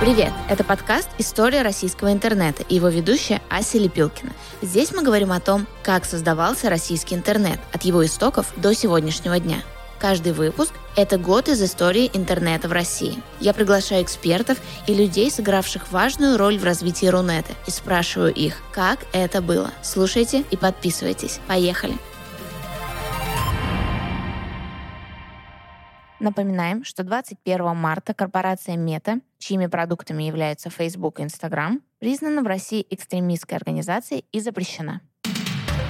[0.00, 0.32] Привет!
[0.50, 4.32] Это подкаст «История российского интернета» и его ведущая Ася Лепилкина.
[4.60, 9.62] Здесь мы говорим о том, как создавался российский интернет от его истоков до сегодняшнего дня.
[9.98, 13.22] Каждый выпуск– это год из истории интернета в России.
[13.40, 18.98] Я приглашаю экспертов и людей, сыгравших важную роль в развитии Рунета, и спрашиваю их, как
[19.12, 19.70] это было.
[19.82, 21.40] Слушайте и подписывайтесь.
[21.46, 21.96] Поехали!
[26.24, 32.86] Напоминаем, что 21 марта корпорация Мета, чьими продуктами являются Facebook и Instagram, признана в России
[32.88, 35.02] экстремистской организацией и запрещена.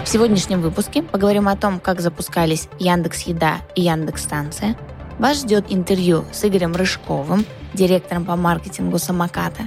[0.04, 4.76] В сегодняшнем выпуске поговорим о том, как запускались Яндекс Еда и Яндекс Станция.
[5.20, 9.62] Вас ждет интервью с Игорем Рыжковым, директором по маркетингу «Самоката»,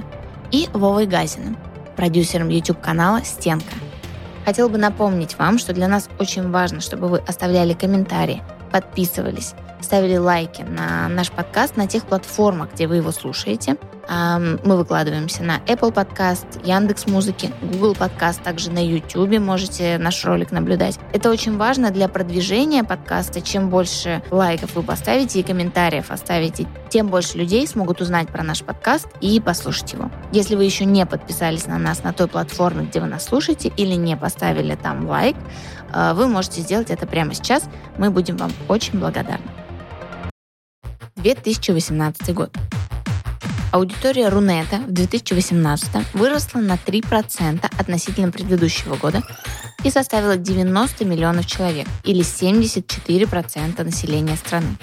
[0.52, 1.56] и Вовой Газиным,
[1.96, 3.72] продюсером YouTube-канала «Стенка».
[4.44, 10.16] Хотел бы напомнить вам, что для нас очень важно, чтобы вы оставляли комментарии, подписывались, ставили
[10.16, 13.76] лайки на наш подкаст на тех платформах, где вы его слушаете.
[14.08, 20.50] Мы выкладываемся на Apple Podcast, Яндекс Музыки, Google Podcast, также на YouTube можете наш ролик
[20.50, 20.98] наблюдать.
[21.12, 23.42] Это очень важно для продвижения подкаста.
[23.42, 28.62] Чем больше лайков вы поставите и комментариев оставите, тем больше людей смогут узнать про наш
[28.62, 30.10] подкаст и послушать его.
[30.32, 33.94] Если вы еще не подписались на нас на той платформе, где вы нас слушаете, или
[33.94, 35.36] не поставили там лайк,
[35.92, 37.64] э, вы можете сделать это прямо сейчас.
[37.98, 39.44] Мы будем вам очень благодарны.
[41.18, 42.50] 2018 год.
[43.70, 49.22] Аудитория Рунета в 2018 выросла на 3% относительно предыдущего года
[49.84, 54.78] и составила 90 миллионов человек или 74% населения страны.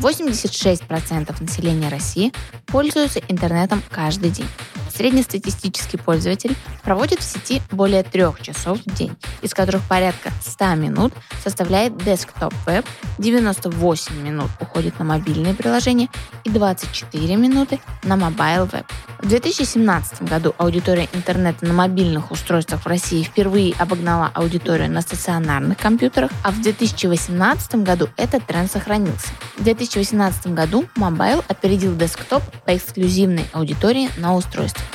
[0.00, 2.32] 86% населения России
[2.66, 4.48] пользуются интернетом каждый день.
[5.00, 11.14] Среднестатистический пользователь проводит в сети более трех часов в день, из которых порядка 100 минут
[11.42, 12.84] составляет desktop web,
[13.16, 16.10] 98 минут уходит на мобильные приложения
[16.44, 18.84] и 24 минуты на mobile web.
[19.20, 25.78] В 2017 году аудитория интернета на мобильных устройствах в России впервые обогнала аудиторию на стационарных
[25.78, 29.28] компьютерах, а в 2018 году этот тренд сохранился.
[29.56, 34.89] В 2018 году mobile опередил desktop по эксклюзивной аудитории на устройствах.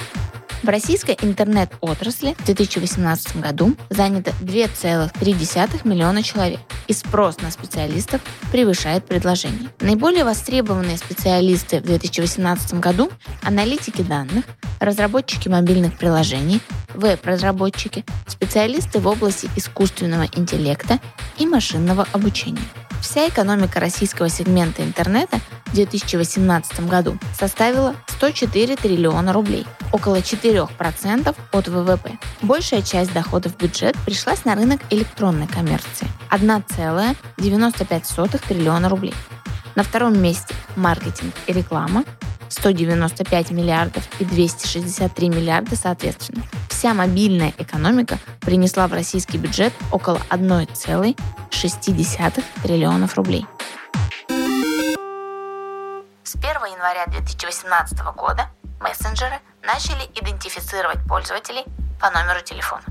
[0.65, 8.19] В российской интернет-отрасли в 2018 году занято 2,3 миллиона человек, и спрос на специалистов
[8.51, 9.69] превышает предложение.
[9.79, 13.11] Наиболее востребованные специалисты в 2018 году–
[13.43, 14.45] аналитики данных,
[14.79, 16.61] разработчики мобильных приложений,
[16.95, 20.99] веб-разработчики, специалисты в области искусственного интеллекта
[21.37, 22.57] и машинного обучения.
[23.05, 31.67] Вся экономика российского сегмента интернета в 2018 году составила 104 триллиона рублей, около 4% от
[31.67, 32.17] ВВП.
[32.41, 39.13] Большая часть доходов в бюджет пришлась на рынок электронной коммерции– 1,95 триллиона рублей.
[39.75, 42.03] На втором месте маркетинг и реклама
[42.55, 46.43] 195 миллиардов и 263 миллиарда соответственно.
[46.69, 53.45] Вся мобильная экономика принесла в российский бюджет около 1,6 триллионов рублей.
[56.23, 58.49] С 1 января 2018 года
[58.79, 61.63] мессенджеры начали идентифицировать пользователей
[61.99, 62.83] по номеру телефона.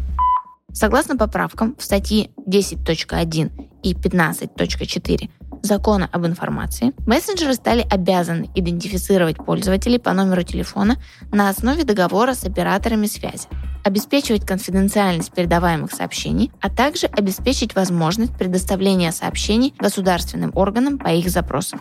[0.73, 3.51] Согласно поправкам в статьи 10.1
[3.83, 5.31] и 15.4
[5.65, 10.97] закона об информации, мессенджеры стали обязаны идентифицировать пользователей по номеру телефона
[11.33, 13.49] на основе договора с операторами связи,
[13.83, 21.81] обеспечивать конфиденциальность передаваемых сообщений, а также обеспечить возможность предоставления сообщений государственным органам по их запросам.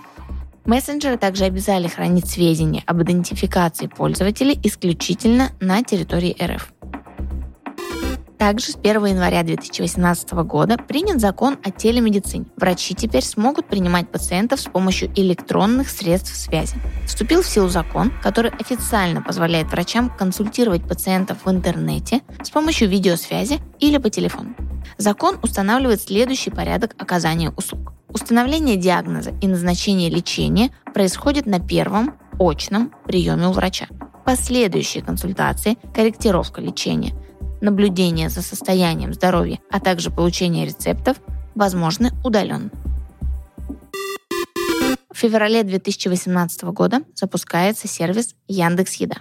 [0.65, 6.73] Мессенджеры также обязали хранить сведения об идентификации пользователей исключительно на территории РФ.
[8.43, 12.47] Также с 1 января 2018 года принят закон о телемедицине.
[12.57, 16.75] Врачи теперь смогут принимать пациентов с помощью электронных средств связи.
[17.07, 23.61] Вступил в силу закон, который официально позволяет врачам консультировать пациентов в интернете с помощью видеосвязи
[23.79, 24.53] или по телефону.
[24.97, 27.93] Закон устанавливает следующий порядок оказания услуг.
[28.09, 33.87] Установление диагноза и назначение лечения происходит на первом очном приеме у врача.
[34.25, 37.13] Последующие консультации, корректировка лечения–
[37.63, 41.17] наблюдение за состоянием здоровья, а также получение рецептов
[41.55, 42.69] возможны удаленно.
[45.11, 49.17] В феврале 2018 года запускается сервис Яндекс Еда.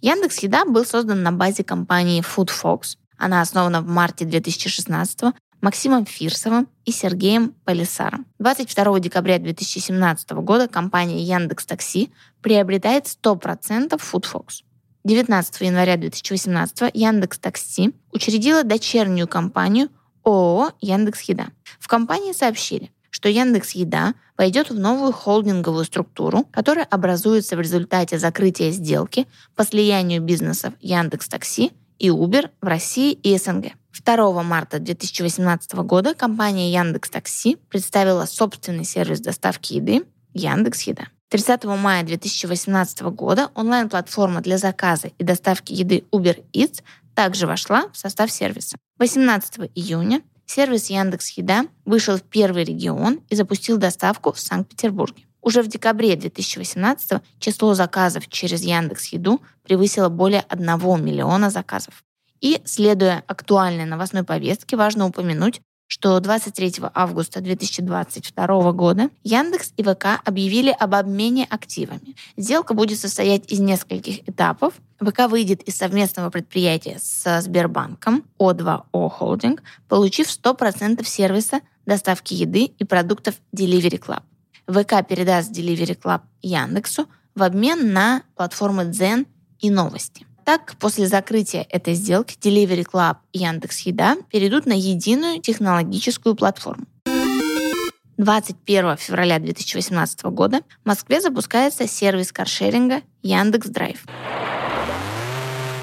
[0.00, 2.96] Яндекс Еда был создан на базе компании FoodFox.
[3.16, 8.26] Она основана в марте 2016 Максимом Фирсовым и Сергеем Полисаром.
[8.40, 14.64] 22 декабря 2017 года компания Яндекс Такси приобретает 100% FoodFox.
[15.04, 19.88] 19 января 2018 Яндекс Такси учредила дочернюю компанию
[20.24, 21.48] ООО Яндекс Еда.
[21.80, 28.18] В компании сообщили, что Яндекс Еда войдет в новую холдинговую структуру, которая образуется в результате
[28.18, 29.26] закрытия сделки
[29.56, 33.72] по слиянию бизнесов Яндекс Такси и Uber в России и СНГ.
[34.04, 41.08] 2 марта 2018 года компания Яндекс Такси представила собственный сервис доставки еды Яндекс Еда.
[41.32, 46.82] 30 мая 2018 года онлайн-платформа для заказа и доставки еды Uber Eats
[47.14, 48.76] также вошла в состав сервиса.
[48.98, 55.24] 18 июня сервис Яндекс Еда вышел в первый регион и запустил доставку в Санкт-Петербурге.
[55.40, 60.66] Уже в декабре 2018 число заказов через Яндекс Еду превысило более 1
[61.02, 62.04] миллиона заказов.
[62.42, 70.22] И, следуя актуальной новостной повестке, важно упомянуть, что 23 августа 2022 года Яндекс и ВК
[70.24, 72.16] объявили об обмене активами.
[72.38, 74.72] Сделка будет состоять из нескольких этапов.
[75.00, 82.84] ВК выйдет из совместного предприятия с Сбербанком О2О Холдинг, получив 100% сервиса доставки еды и
[82.84, 84.22] продуктов Delivery Club.
[84.68, 89.26] ВК передаст Delivery Club Яндексу в обмен на платформы Zen
[89.58, 90.24] и новости.
[90.44, 96.84] Так, после закрытия этой сделки Delivery Club и Яндекс Еда перейдут на единую технологическую платформу.
[98.18, 104.04] 21 февраля 2018 года в Москве запускается сервис каршеринга Яндекс Драйв.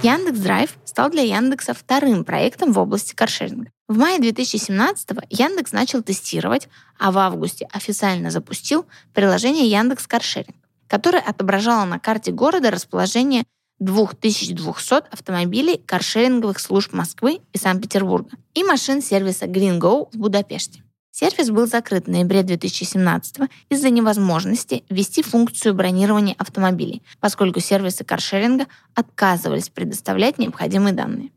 [0.04, 3.72] Яндекс Драйв стал для Яндекса вторым проектом в области каршеринга.
[3.88, 10.56] В мае 2017 Яндекс начал тестировать, а в августе официально запустил приложение Яндекс Каршеринг,
[10.88, 13.44] которое отображало на карте города расположение
[13.80, 20.84] 2200 автомобилей каршеринговых служб Москвы и Санкт-Петербурга и машин сервиса GreenGo в Будапеште.
[21.12, 28.68] Сервис был закрыт в ноябре 2017 из-за невозможности ввести функцию бронирования автомобилей, поскольку сервисы каршеринга
[28.96, 31.32] отказывались предоставлять необходимые данные.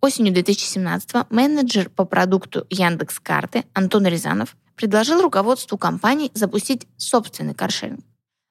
[0.00, 8.00] Осенью 2017 менеджер по продукту Яндекс Карты Антон Рязанов предложил руководству компании запустить собственный каршеринг.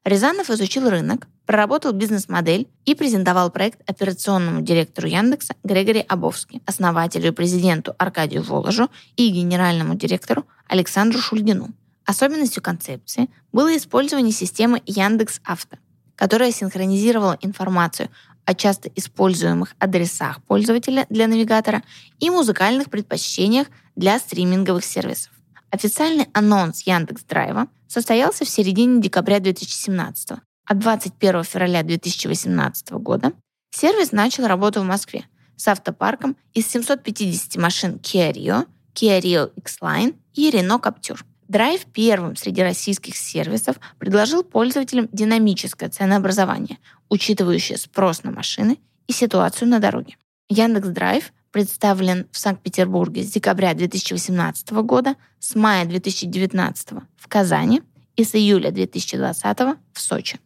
[0.04, 7.32] Рязанов изучил рынок, проработал бизнес-модель и презентовал проект операционному директору Яндекса Грегори Абовски, основателю и
[7.32, 11.70] президенту Аркадию Воложу и генеральному директору Александру Шульгину.
[12.06, 15.78] Особенностью концепции было использование системы Яндекс Авто,
[16.16, 18.10] которая синхронизировала информацию
[18.46, 21.84] о часто используемых адресах пользователя для навигатора
[22.20, 25.32] и музыкальных предпочтениях для стриминговых сервисов.
[25.70, 30.40] Официальный анонс Яндекс Драйва состоялся в середине декабря 2017
[30.72, 33.34] а 21 февраля 2018 года
[33.72, 35.26] сервис начал работу в Москве
[35.58, 38.66] с автопарком из 750 машин Kia Rio,
[38.96, 41.20] Kia Rio X-Line и Renault Captur.
[41.50, 46.78] Драйв первым среди российских сервисов предложил пользователям динамическое ценообразование,
[47.10, 48.78] учитывающее спрос на машины
[49.08, 50.16] и ситуацию на дороге.
[50.48, 57.82] Яндекс Драйв представлен в Санкт-Петербурге с декабря 2018 года, с мая 2019 в Казани
[58.16, 59.58] и с июля 2020
[59.92, 60.40] в Сочи.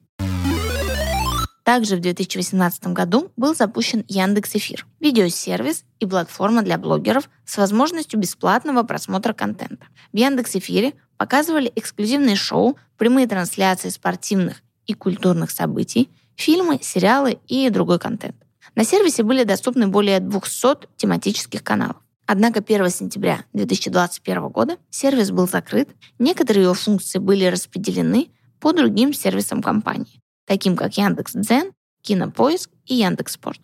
[1.66, 8.20] Также в 2018 году был запущен Яндекс Эфир– видеосервис и платформа для блогеров с возможностью
[8.20, 9.88] бесплатного просмотра контента.
[10.14, 17.68] В Яндекс Эфире показывали эксклюзивные шоу, прямые трансляции спортивных и культурных событий, фильмы, сериалы и
[17.72, 18.36] другой контент.
[18.76, 21.98] На сервисе были доступны более 200 тематических каналов.
[22.28, 25.90] Однако 1 сентября 2021 года сервис был закрыт,
[26.20, 28.30] некоторые его функции были распределены
[28.60, 31.72] по другим сервисам компании, таким как Яндекс.Дзен,
[32.02, 33.60] Кинопоиск и Яндекс.Спорт.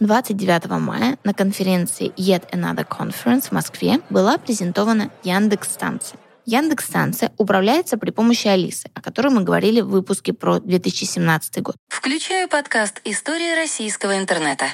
[0.00, 6.18] 29 мая на конференции Yet Another Conference в Москве была презентована Яндекс-станция.
[6.46, 11.76] Яндекс-станция управляется при помощи Алисы, о которой мы говорили в выпуске про 2017 год.
[11.88, 14.64] Включаю подкаст «История российского интернета».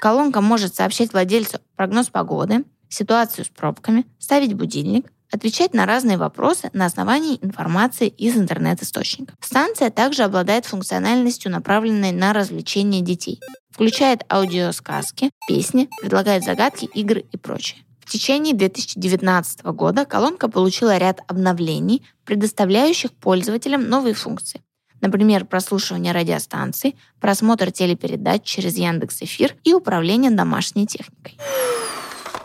[0.00, 6.70] Колонка может сообщать владельцу прогноз погоды, ситуацию с пробками, ставить будильник, отвечать на разные вопросы
[6.72, 9.36] на основании информации из интернет-источников.
[9.40, 13.40] Станция также обладает функциональностью, направленной на развлечение детей.
[13.70, 17.80] Включает аудиосказки, песни, предлагает загадки, игры и прочее.
[18.00, 24.62] В течение 2019 года колонка получила ряд обновлений, предоставляющих пользователям новые функции.
[25.00, 31.38] Например, прослушивание радиостанций, просмотр телепередач через Яндекс Эфир и управление домашней техникой.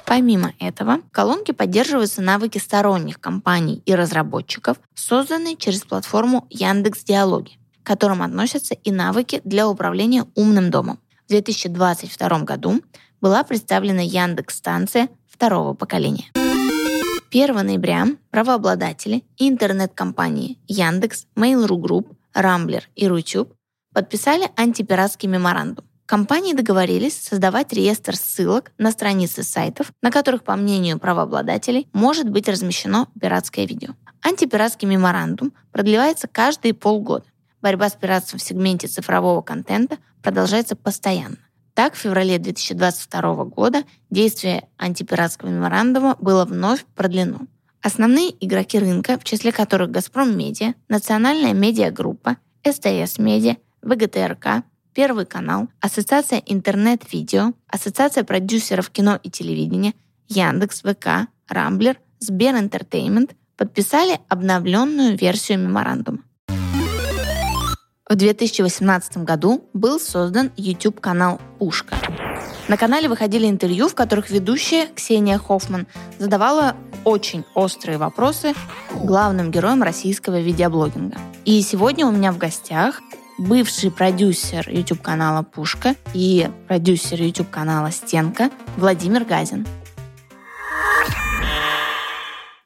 [0.05, 7.57] Помимо этого, в колонке поддерживаются навыки сторонних компаний и разработчиков, созданные через платформу Яндекс Диалоги,
[7.83, 10.99] к которым относятся и навыки для управления умным домом.
[11.25, 12.81] В 2022 году
[13.19, 16.31] была представлена Яндекс-станция второго поколения.
[17.31, 23.53] 1 ноября правообладатели и интернет-компании Яндекс, Mail.ru Group, Рамблер и Рутюб
[23.93, 25.84] подписали антипиратский меморандум.
[26.05, 32.47] Компании договорились создавать реестр ссылок на страницы сайтов, на которых, по мнению правообладателей, может быть
[32.47, 33.95] размещено пиратское видео.
[34.21, 37.25] Антипиратский меморандум продлевается каждые полгода.
[37.61, 41.37] Борьба с пиратством в сегменте цифрового контента продолжается постоянно.
[41.73, 47.41] Так, в феврале 2022 года действие антипиратского меморандума было вновь продлено.
[47.81, 54.63] Основные игроки рынка, в числе которых «Газпром Медиа», Национальная медиагруппа, СТС Медиа, ВГТРК,
[54.95, 59.93] Первый канал, Ассоциация интернет-видео, Ассоциация продюсеров кино и телевидения,
[60.29, 66.19] Яндекс, ВК, Рамблер, Сбер Entertainment подписали обновленную версию меморандума.
[68.07, 71.97] В 2018 году был создан YouTube-канал «Пушка».
[72.69, 75.87] На канале выходили интервью, в которых ведущая Ксения Хоффман
[76.19, 78.53] задавала очень острые вопросы
[79.03, 81.17] главным героям российского видеоблогинга.
[81.43, 83.01] И сегодня у меня в гостях
[83.37, 89.67] бывший продюсер YouTube-канала «Пушка» и продюсер YouTube-канала «Стенка» Владимир Газин.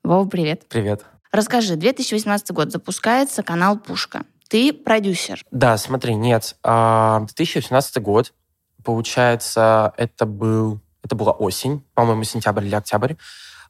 [0.03, 0.67] Вова, привет.
[0.69, 1.05] Привет.
[1.31, 4.23] Расскажи, 2018 год запускается канал «Пушка».
[4.47, 5.43] Ты продюсер.
[5.51, 6.55] Да, смотри, нет.
[6.63, 8.33] 2018 а, год,
[8.83, 13.13] получается, это был это была осень, по-моему, сентябрь или октябрь.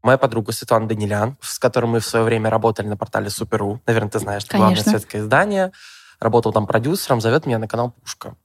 [0.02, 3.82] Моя подруга Светлана Данилян, с которой мы в свое время работали на портале Супер.ру.
[3.86, 5.72] Наверное, ты знаешь, это главное светское издание
[6.20, 8.36] работал там продюсером, зовет меня на канал «Пушка».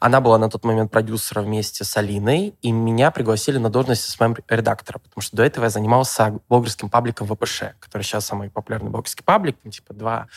[0.00, 4.98] Она была на тот момент продюсером вместе с Алиной, и меня пригласили на должность СММ-редактора,
[4.98, 9.56] потому что до этого я занимался блогерским пабликом ВПШ, который сейчас самый популярный блогерский паблик,
[9.62, 10.28] там, типа 2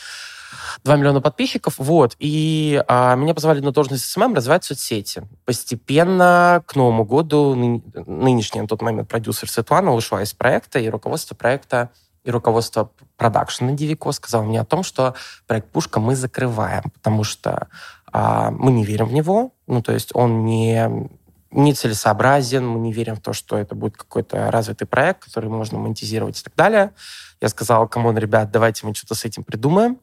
[0.84, 5.26] 2 миллиона подписчиков, вот, и а, меня позвали на должность СММ развивать соцсети.
[5.46, 10.90] Постепенно к Новому году ны, нынешний на тот момент продюсер Светлана ушла из проекта, и
[10.90, 11.90] руководство проекта
[12.24, 15.14] и руководство продакшена Дивико сказало мне о том, что
[15.46, 17.68] проект «Пушка» мы закрываем, потому что
[18.12, 21.08] а, мы не верим в него, ну, то есть он не
[21.52, 26.40] нецелесообразен, мы не верим в то, что это будет какой-то развитый проект, который можно монетизировать
[26.40, 26.92] и так далее.
[27.40, 29.98] Я сказал, come on, ребят, давайте мы что-то с этим придумаем.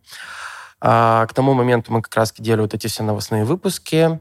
[0.79, 4.19] А, к тому моменту мы как раз делали вот эти все новостные выпуски.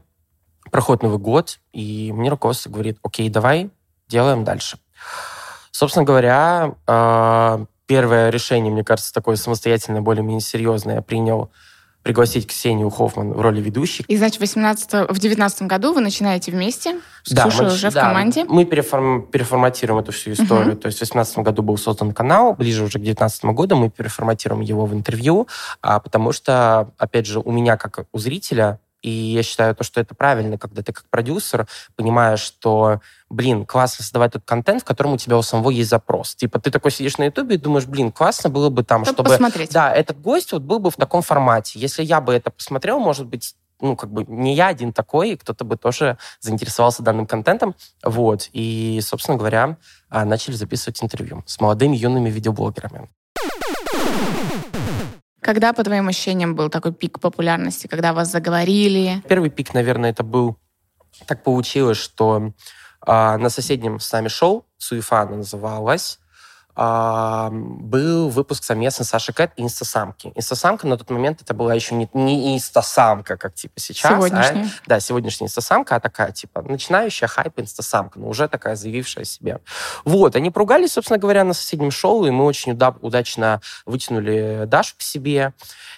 [0.71, 3.69] Проходит Новый год, и мне руководство говорит, окей, давай,
[4.07, 4.77] делаем дальше.
[5.71, 11.49] Собственно говоря, а, первое решение, мне кажется, такое самостоятельное, более-менее серьезное я принял
[12.03, 14.05] пригласить Ксению Хоффман в роли ведущей.
[14.07, 17.89] И, значит, в 18, в 19 году вы начинаете вместе с да, Ксюшей мы, уже
[17.89, 18.45] да, в команде?
[18.45, 20.75] мы переформ, переформатируем эту всю историю.
[20.75, 20.81] Uh-huh.
[20.81, 24.61] То есть в 18 году был создан канал, ближе уже к 19 году мы переформатируем
[24.61, 25.47] его в интервью,
[25.81, 30.01] а, потому что, опять же, у меня, как у зрителя, и я считаю, то, что
[30.01, 35.13] это правильно, когда ты как продюсер понимаешь, что, блин, классно создавать тот контент, в котором
[35.13, 36.35] у тебя у самого есть запрос.
[36.35, 39.29] Типа ты такой сидишь на Ютубе и думаешь, блин, классно было бы там, чтобы...
[39.29, 39.71] Посмотреть.
[39.71, 41.79] Да, этот гость вот был бы в таком формате.
[41.79, 45.63] Если я бы это посмотрел, может быть, ну, как бы не я один такой, кто-то
[45.63, 47.75] бы тоже заинтересовался данным контентом.
[48.03, 48.49] Вот.
[48.51, 49.77] И, собственно говоря,
[50.09, 53.09] а, начали записывать интервью с молодыми юными видеоблогерами.
[55.41, 59.21] Когда, по твоим ощущениям, был такой пик популярности, когда вас заговорили?
[59.27, 60.57] Первый пик, наверное, это был...
[61.25, 62.53] Так получилось, что
[63.05, 65.43] э, на соседнем с нами шоу, Суефа она
[66.79, 70.31] был выпуск совместно Саши Кэт и Инстасамки.
[70.35, 74.13] Инстасамка на тот момент это была еще не, не Инстасамка, как типа сейчас.
[74.13, 74.63] Сегодняшняя.
[74.63, 79.59] А, да, сегодняшняя Инстасамка, а такая типа начинающая хайп Инстасамка, но уже такая заявившая себе.
[80.05, 85.01] Вот, они поругались, собственно говоря, на соседнем шоу, и мы очень удачно вытянули Дашу к
[85.01, 85.53] себе.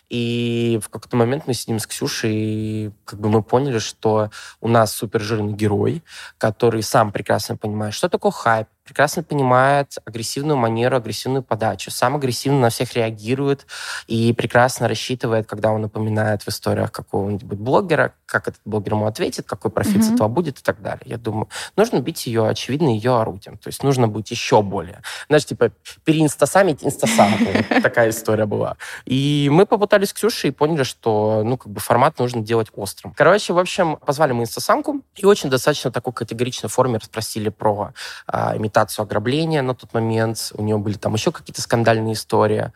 [0.09, 4.67] И в какой-то момент мы сидим с Ксюшей, и как бы мы поняли, что у
[4.67, 6.03] нас супер жирный герой,
[6.38, 12.60] который сам прекрасно понимает, что такое хайп, прекрасно понимает агрессивную манеру, агрессивную подачу, сам агрессивно
[12.60, 13.65] на всех реагирует
[14.07, 19.45] и прекрасно рассчитывает, когда он напоминает в историях какого-нибудь блогера, как этот блогер ему ответит,
[19.48, 20.01] какой профит mm-hmm.
[20.01, 21.03] с этого будет и так далее.
[21.05, 23.57] Я думаю, нужно бить ее, очевидно, ее орудием.
[23.57, 25.01] То есть нужно быть еще более.
[25.27, 25.71] Знаешь, типа,
[26.03, 27.45] переинстасамить инстасамку.
[27.81, 28.75] Такая история была.
[29.05, 33.13] И мы попытались с Ксюшей и поняли, что, ну, как бы формат нужно делать острым.
[33.15, 37.93] Короче, в общем, позвали мы инстасамку и очень достаточно такой категоричной форме расспросили про
[38.27, 40.51] а, имитацию ограбления на тот момент.
[40.55, 42.71] У нее были там еще какие-то скандальные истории.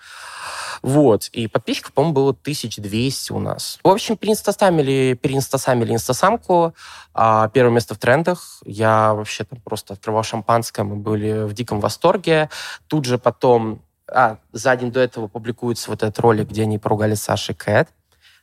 [0.81, 1.27] Вот.
[1.29, 3.79] И подписчиков, по-моему, было 1200 у нас.
[3.83, 6.75] В общем, переинстасамили, переинстасамили инстасамку.
[7.13, 8.61] А, первое место в трендах.
[8.65, 12.49] Я вообще там просто открывал шампанское, мы были в диком восторге.
[12.87, 13.81] Тут же потом...
[14.07, 17.89] А, за день до этого публикуется вот этот ролик, где они поругали Саши Кэт.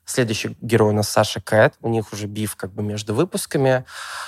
[0.04, 1.74] Следующий герой у нас Саша Кэт.
[1.80, 3.84] У них уже биф как бы между выпусками.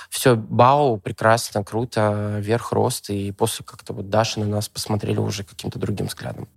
[0.09, 3.09] Все, бау, прекрасно, круто, вверх рост.
[3.09, 6.47] И после как-то вот Даша на нас посмотрели уже каким-то другим взглядом.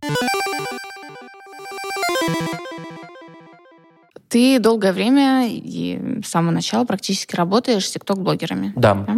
[4.28, 8.72] Ты долгое время и с самого начала практически работаешь с тикток-блогерами.
[8.76, 8.94] Да.
[8.94, 9.16] да?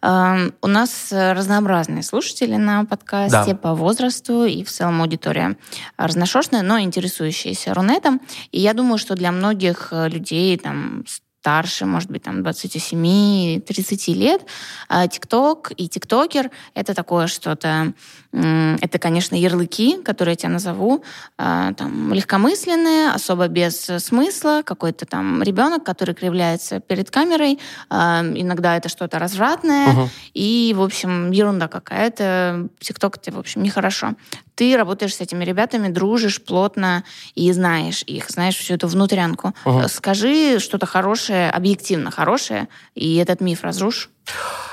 [0.00, 3.56] У нас э, разнообразные слушатели на подкасте Да.
[3.56, 5.56] по возрасту и в целом аудитория
[5.96, 8.20] разношерстная, но интересующаяся Рунетом.
[8.52, 11.04] И я думаю, что для многих э, людей там
[11.40, 14.42] старше, может быть, там 27-30 лет,
[14.88, 17.92] э, ТикТок и ТикТокер— это такое что-то...
[18.30, 21.02] Это, конечно, ярлыки, которые я тебя назову,
[21.38, 27.58] э, там, легкомысленные, особо без смысла, какой-то там ребенок, который кривляется перед камерой,
[27.90, 30.10] э, иногда это что-то развратное, Мгм.
[30.34, 32.68] и, в общем, ерунда какая-то.
[32.80, 34.14] ТикТок это, в общем, нехорошо.
[34.54, 37.04] Ты работаешь с этими ребятами, дружишь плотно
[37.34, 39.54] и знаешь их, знаешь всю эту внутрянку.
[39.64, 44.10] Э, Скажи что-то хорошее, объективно хорошее, и этот миф разрушь.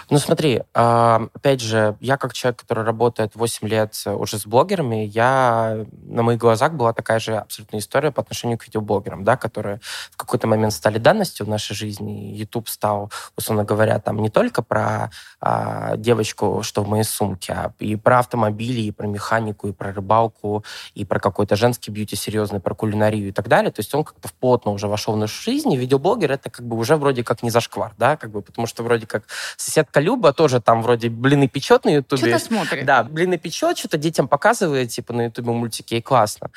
[0.10, 4.46] Ну смотри, а, опять же, я как человек, который работает 8 лет э, уже с
[4.46, 9.36] блогерами, я на моих глазах была такая же абсолютная история по отношению к видеоблогерам, да,
[9.36, 9.80] которые
[10.12, 12.34] в какой-то момент стали данностью в нашей жизни.
[12.36, 15.10] YouTube стал, условно говоря, там не только про
[15.42, 19.92] а, девочку, что в моей сумке, а и про автомобили, и про механику, и про
[19.92, 23.72] рыбалку, и про какой-то женский бьюти серьезный, про кулинарию и так далее.
[23.72, 26.78] То есть он как-то плотно уже вошел в нашу жизнь, и видеоблогер это как бы
[26.78, 29.24] уже вроде как не зашквар, да, как бы, потому что вроде как
[29.58, 32.22] соседка Люба тоже там вроде блины печет на Ютубе.
[32.22, 32.86] Что-то смотрит.
[32.86, 36.52] Да, блины печет, что-то детям показывает, типа, на Ютубе мультики, и классно.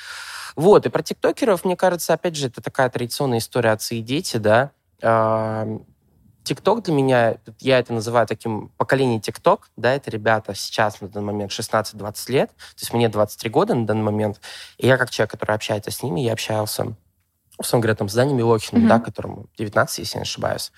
[0.57, 4.39] Вот, и про тиктокеров, мне кажется, опять же, это такая традиционная история отцы и дети,
[4.39, 4.71] да.
[6.43, 11.27] ТикТок для меня, я это называю таким поколением ТикТок, да, это ребята сейчас на данный
[11.27, 14.41] момент 16-20 лет, то есть мне 23 года на данный момент,
[14.79, 16.95] и я как человек, который общается с ними, я общался,
[17.59, 18.89] условно говоря, там, с Даней Милохиным, Мгм.
[18.89, 20.73] да, которому 19, если я не ошибаюсь,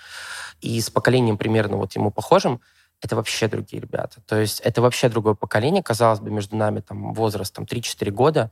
[0.60, 2.60] и с поколением примерно вот ему похожим,
[3.02, 4.20] это вообще другие ребята.
[4.26, 8.50] То есть это вообще другое поколение, казалось бы, между нами там возраст там 3-4 года,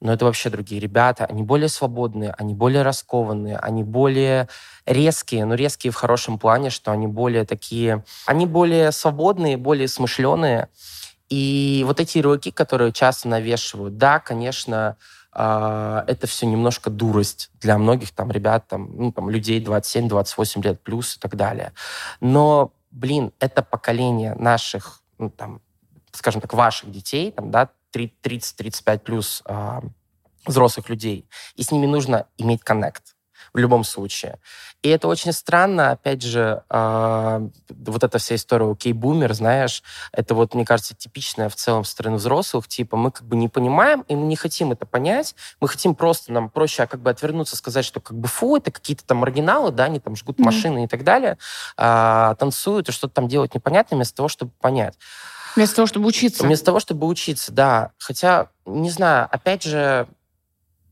[0.00, 1.26] но это вообще другие ребята.
[1.26, 4.48] Они более свободные, они более раскованные, они более
[4.86, 8.04] резкие, но резкие в хорошем плане, что они более такие...
[8.26, 10.68] Они более свободные, более смышленые.
[11.28, 14.96] И вот эти ярлыки, которые часто навешивают, да, конечно,
[15.32, 20.82] а, это все немножко дурость для многих там ребят, там, ну, там, людей 27-28 лет
[20.82, 21.72] плюс и так далее.
[22.20, 25.60] Но, блин, это поколение наших, ну, там,
[26.12, 29.82] скажем так, ваших детей, там, да, 30-35 плюс а,
[30.46, 33.14] взрослых людей, и с ними нужно иметь коннект
[33.52, 34.38] в любом случае.
[34.82, 39.82] И это очень странно, опять же, а, вот эта вся история у кей-бумер, знаешь,
[40.12, 44.02] это вот, мне кажется, типичная в целом стороны взрослых, типа мы как бы не понимаем,
[44.08, 47.84] и мы не хотим это понять, мы хотим просто, нам проще как бы отвернуться, сказать,
[47.84, 50.46] что как бы фу, это какие-то там маргиналы, да, они там жгут Мгм.
[50.46, 51.36] машины и так далее,
[51.76, 54.96] а, танцуют и что-то там делать непонятно, вместо того, чтобы понять.
[55.56, 56.44] Вместо того, чтобы учиться.
[56.44, 57.90] Вместо того, чтобы учиться, да.
[57.98, 60.06] Хотя, не знаю, опять же,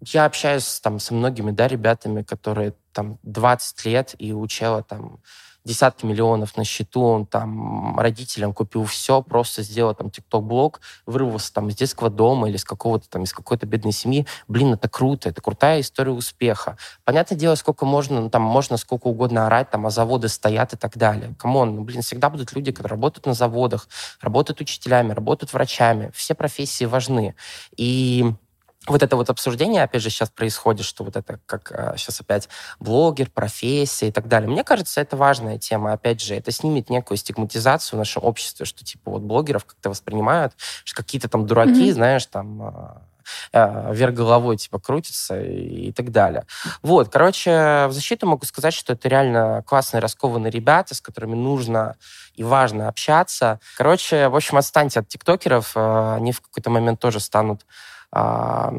[0.00, 5.20] я общаюсь там со многими, да, ребятами, которые там 20 лет и учила там
[5.68, 11.68] десятки миллионов на счету, он там родителям купил все, просто сделал там тикток-блог, вырвался там
[11.68, 14.26] из детского дома или с какого-то там, из какой-то бедной семьи.
[14.48, 16.78] Блин, это круто, это крутая история успеха.
[17.04, 20.76] Понятное дело, сколько можно, ну, там можно сколько угодно орать, там, а заводы стоят и
[20.76, 21.34] так далее.
[21.38, 23.88] Come on, ну, блин, всегда будут люди, которые работают на заводах,
[24.20, 26.10] работают учителями, работают врачами.
[26.14, 27.34] Все профессии важны.
[27.76, 28.32] И
[28.88, 32.48] вот это вот обсуждение, опять же, сейчас происходит, что вот это как а, сейчас опять
[32.80, 34.48] блогер, профессия и так далее.
[34.50, 35.92] Мне кажется, это важная тема.
[35.92, 40.54] Опять же, это снимет некую стигматизацию в нашем обществе, что типа вот блогеров как-то воспринимают,
[40.84, 41.92] что какие-то там дураки, Мгм.
[41.92, 43.02] знаешь, там а,
[43.52, 46.44] а, вверх головой типа крутятся и, и так далее.
[46.82, 51.96] Вот, короче, в защиту могу сказать, что это реально классные, раскованные ребята, с которыми нужно
[52.34, 53.60] и важно общаться.
[53.76, 57.66] Короче, в общем, отстаньте от тиктокеров, а, они в какой-то момент тоже станут
[58.10, 58.72] а,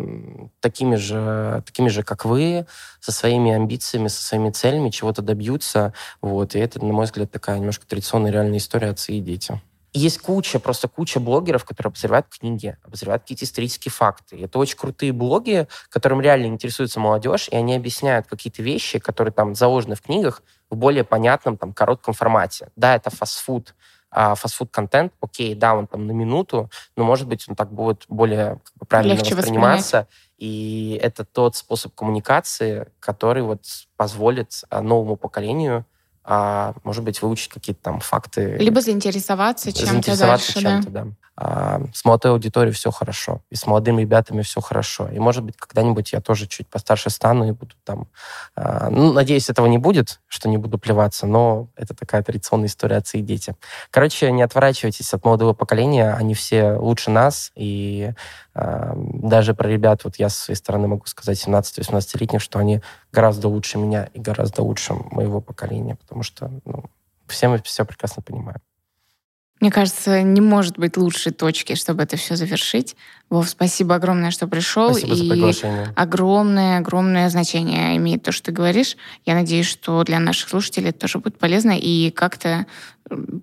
[0.60, 2.66] такими же, такими же, как вы,
[3.00, 5.94] со своими амбициями, со своими целями, чего-то добьются.
[6.22, 6.56] Вот.
[6.56, 9.62] И это, на мой взгляд, такая немножко традиционная реальная история отцы и дети.
[9.92, 14.36] Есть куча, просто куча блогеров, которые обозревают книги, обозревают какие-то исторические факты.
[14.36, 19.32] И это очень крутые блоги, которым реально интересуется молодежь, и они объясняют какие-то вещи, которые
[19.32, 22.70] там заложены в книгах в более понятном, там, коротком формате.
[22.76, 23.74] Да, это фастфуд,
[24.12, 28.60] а фастфуд-контент, окей, да, он там на минуту, но, может быть, он так будет более
[28.64, 30.08] как бы, правильно Легче восприниматься.
[30.38, 33.62] И это тот способ коммуникации, который вот
[33.98, 35.86] позволит а, новому поколению,
[36.24, 38.56] а, может быть, выучить какие-то там факты.
[38.58, 40.70] Либо заинтересоваться чем-то заинтересоваться дальше, да.
[40.70, 41.02] чем-то, да.
[41.02, 41.29] а,
[41.94, 45.08] с молодой аудиторией все хорошо, и с молодыми ребятами все хорошо.
[45.08, 48.08] И, может быть, когда-нибудь я тоже чуть постарше стану и буду там...
[48.56, 52.98] А, ну, надеюсь, этого не будет, что не буду плеваться, но это такая традиционная история
[52.98, 53.56] отцы и дети.
[53.90, 58.12] Короче, не отворачивайтесь от молодого поколения, они все лучше нас, и
[58.54, 62.82] даже про ребят, вот я со своей стороны могу сказать, 17-18-летних, что они
[63.14, 66.84] гораздо лучше меня и гораздо лучше моего поколения, потому что ну,
[67.28, 68.60] все мы все прекрасно понимаем.
[69.60, 72.96] Мне кажется, не может быть лучшей точки, чтобы это все завершить.
[73.30, 74.92] Вов, спасибо огромное, что пришел.
[74.92, 75.86] Спасибо за приглашение.
[75.86, 78.96] И огромное, огромное значение имеет то, что ты говоришь.
[79.26, 82.68] Я надеюсь, что для наших слушателей это тоже будет полезно и как-то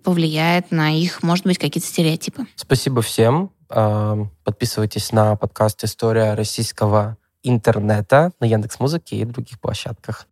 [0.05, 2.47] повлияет на их, может быть, какие-то стереотипы.
[2.57, 3.51] Спасибо всем.
[3.69, 10.27] Подписывайтесь на подкаст «История российского интернета» на Яндекс Музыке и других площадках.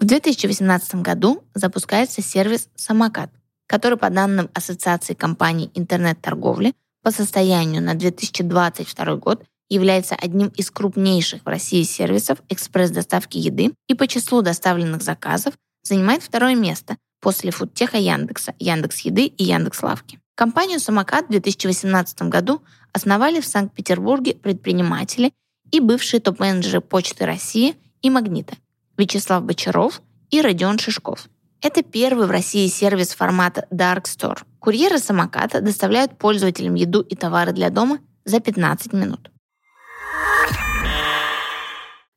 [0.00, 3.30] В 2018 году запускается сервис «Самокат»,
[3.66, 11.42] который, по данным Ассоциации компаний интернет-торговли, по состоянию на 2022 год является одним из крупнейших
[11.44, 17.98] в России сервисов экспресс-доставки еды и по числу доставленных заказов занимает второе место после фудтеха
[17.98, 20.18] Яндекса, Яндекс Еды и Яндекс Лавки.
[20.34, 22.62] Компанию «Самокат» в 2018 году
[22.94, 25.34] основали в Санкт-Петербурге предприниматели
[25.70, 28.56] и бывшие топ-менеджеры Почты России и Магнита–
[29.00, 31.28] Вячеслав Бочаров и Родион Шишков.
[31.62, 34.38] Это первый в России сервис формата Dark Store.
[34.58, 39.30] Курьеры самоката доставляют пользователям еду и товары для дома за 15 минут.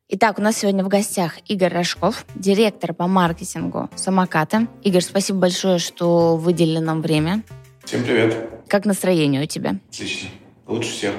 [0.10, 4.67] Итак, у нас сегодня в гостях Игорь Рожков, директор по маркетингу самоката.
[4.84, 7.43] Игорь, спасибо большое, что выделили нам время.
[7.86, 8.50] Всем привет.
[8.67, 9.80] Как настроение у тебя?
[9.89, 10.30] Отлично.
[10.67, 11.13] Лучше всех.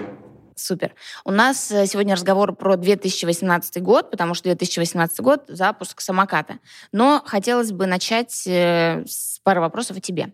[0.57, 0.95] Супер.
[1.25, 6.59] У нас э, сегодня разговор про 2018 год, потому что 2018 год— запуск самоката.
[6.93, 10.33] Но хотелось бы начать э, с пары вопросов о тебе.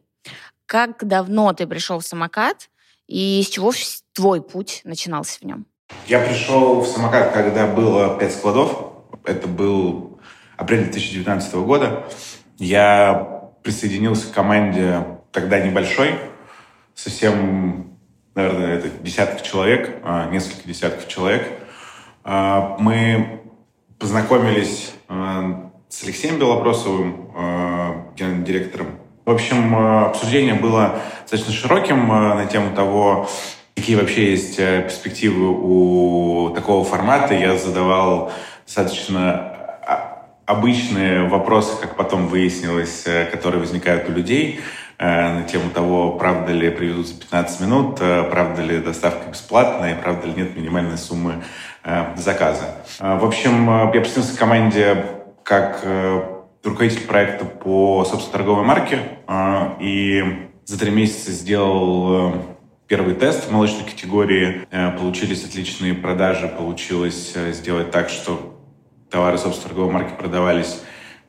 [0.67, 2.69] Как давно ты пришел в самокат
[3.09, 3.73] и с чего
[4.13, 5.67] твой путь начинался в нем?
[6.07, 8.93] Я пришел в самокат, когда было 5 складов.
[9.25, 10.21] Это был
[10.57, 12.07] апрель 2019 года.
[12.59, 16.19] Я присоединился к команде тогда небольшой,
[16.95, 17.90] совсем
[18.41, 21.47] наверное, это десяток человек, а, несколько десятков человек.
[22.25, 23.41] А, мы
[23.99, 27.33] познакомились а, с Алексеем Белопросовым,
[28.17, 28.87] генеральным директором.
[29.25, 33.29] В общем, обсуждение было достаточно широким на тему того,
[33.75, 37.35] какие вообще есть перспективы у такого формата.
[37.35, 38.33] Я задавал
[38.65, 39.57] достаточно
[40.47, 44.61] обычные вопросы, как потом выяснилось, которые возникают у людей.
[45.01, 49.97] Э, на тему того, правда ли привезут за 15 минут, э, правда ли доставка бесплатная,
[49.97, 51.43] правда ли нет минимальной суммы
[51.85, 52.85] э, заказа.
[52.99, 55.07] В общем, я присоединился к команде
[55.43, 55.83] как
[56.63, 58.99] руководитель проекта по собственной торговой марке
[59.81, 62.35] и за три месяца сделал
[62.87, 64.69] первый тест в молочной категории.
[64.99, 68.55] Получились отличные продажи, получилось сделать так, что
[69.11, 70.83] товары собственной торговой марки продавались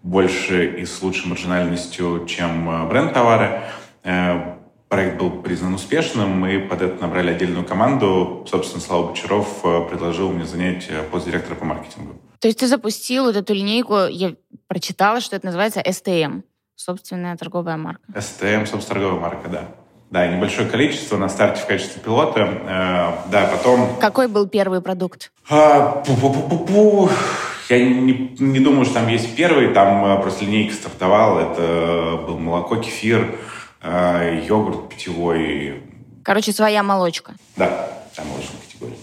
[0.04, 3.62] больше и с лучшей маржинальностью, чем э, бренд-товары.
[4.04, 4.56] Э,
[4.90, 8.46] проект был признан успешным, мы под это набрали отдельную команду.
[8.50, 12.16] Собственно, Слава Бочаров э, предложил мне занять пост директора по маркетингу.
[12.40, 14.34] То есть ты запустил вот эту линейку, я
[14.68, 16.42] прочитала, что это называется STM,
[16.76, 18.02] собственная торговая марка.
[18.14, 19.66] STM, собственная торговая марка, да.
[20.10, 23.24] Да, небольшое количество на старте в качестве пилота.
[23.32, 23.96] Да, потом...
[24.02, 25.32] Какой был первый продукт?
[25.50, 27.10] А, пу-пу-пу-пу-пу.
[27.72, 31.54] Я не, не думаю, что там есть первый, там э, просто линейка стартовала.
[31.54, 33.40] Это был молоко, кефир,
[33.82, 35.82] э, йогурт питьевой.
[36.22, 37.34] Короче, своя молочка.
[37.56, 38.98] Да, там молочная категория.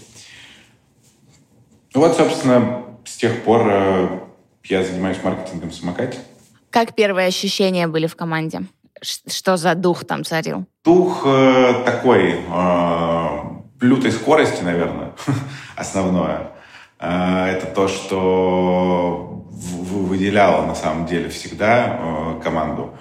[1.95, 4.19] Вот, собственно, с тех пор э,
[4.65, 6.19] я занимаюсь маркетингом самокате.
[6.69, 8.61] Как первые ощущения были в команде?
[9.01, 10.67] Что за дух там царил?
[10.85, 13.39] Дух э, такой, э,
[13.81, 15.13] лютой скорости, наверное,
[15.75, 16.51] основное.
[16.99, 22.93] Э, это то, что выделяло на самом деле всегда э, команду,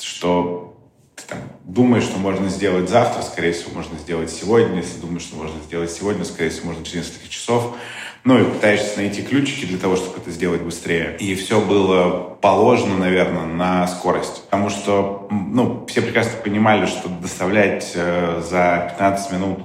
[0.00, 0.76] что
[1.14, 4.76] ты там, думаешь, что можно сделать завтра, скорее всего, можно сделать сегодня.
[4.76, 7.76] Если думаешь, что можно сделать сегодня, скорее всего, можно через несколько часов.
[8.24, 11.16] Ну и пытаешься найти ключики для того, чтобы это сделать быстрее.
[11.18, 14.42] И все было положено, наверное, на скорость.
[14.44, 19.58] Потому что, ну, все прекрасно понимали, что доставлять э, за 15 минут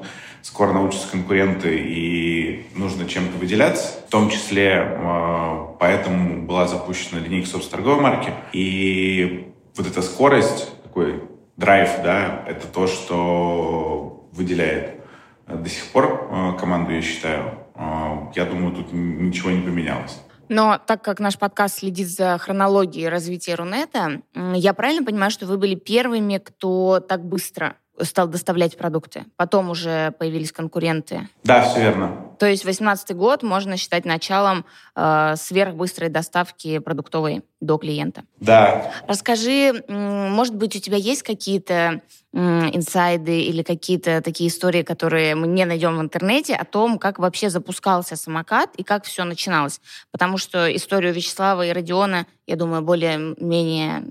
[0.43, 4.01] скоро научатся конкуренты и нужно чем-то выделяться.
[4.07, 8.33] В том числе э, поэтому была запущена линейка собственной торговой марки.
[8.51, 11.23] И вот эта скорость, такой
[11.57, 14.99] драйв, да, это то, что выделяет
[15.47, 17.57] до сих пор э, команду, я считаю.
[17.75, 20.19] Э, я думаю, тут ничего не поменялось.
[20.49, 25.57] Но так как наш подкаст следит за хронологией развития Рунета, я правильно понимаю, что вы
[25.57, 29.25] были первыми, кто так быстро стал доставлять продукты.
[29.35, 31.27] Потом уже появились конкуренты.
[31.43, 32.35] Да, все верно.
[32.39, 38.23] То есть 2018 год можно считать началом э, сверхбыстрой доставки продуктовой до клиента.
[38.39, 38.91] Да.
[39.07, 42.01] Расскажи, может быть, у тебя есть какие-то
[42.33, 47.51] инсайды или какие-то такие истории, которые мы не найдем в интернете, о том, как вообще
[47.51, 49.79] запускался самокат и как все начиналось.
[50.11, 54.05] Потому что историю Вячеслава и Родиона, я думаю, более-менее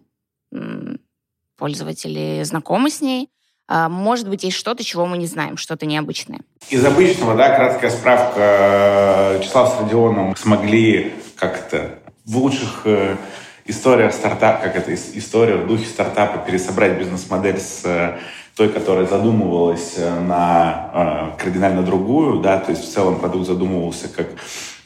[1.56, 3.28] пользователи знакомы с ней.
[3.74, 6.40] А, может быть, есть что-то, чего мы не знаем, что-то необычное.
[6.68, 9.38] Из обычного, да, краткая справка.
[9.38, 13.16] Вячеслав с Родионом смогли как-то в лучших э,
[13.64, 18.18] историях стартапа, как это, история в духе стартапа пересобрать бизнес-модель с э,
[18.56, 24.28] той, которая задумывалась э, на кардинально другую, да, то есть в целом продукт задумывался как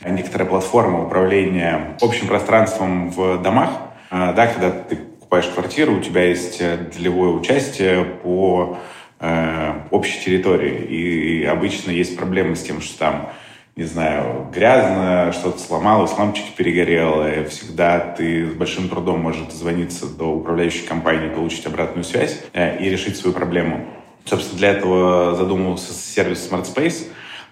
[0.09, 3.71] некоторая платформа управления общим пространством в домах,
[4.13, 5.01] да, когда ты
[5.37, 8.79] покупаешь квартиру, у тебя есть э, долевое участие по
[9.21, 10.85] э, общей территории.
[10.85, 13.29] И обычно есть проблемы с тем, что там,
[13.77, 17.31] не знаю, грязно, что-то сломалось, лампочка перегорела.
[17.31, 22.83] И всегда ты с большим трудом можешь дозвониться до управляющей компании, получить обратную связь э,
[22.83, 23.85] и решить свою проблему.
[24.25, 27.09] Собственно, для этого задумывался сервис Smart Space.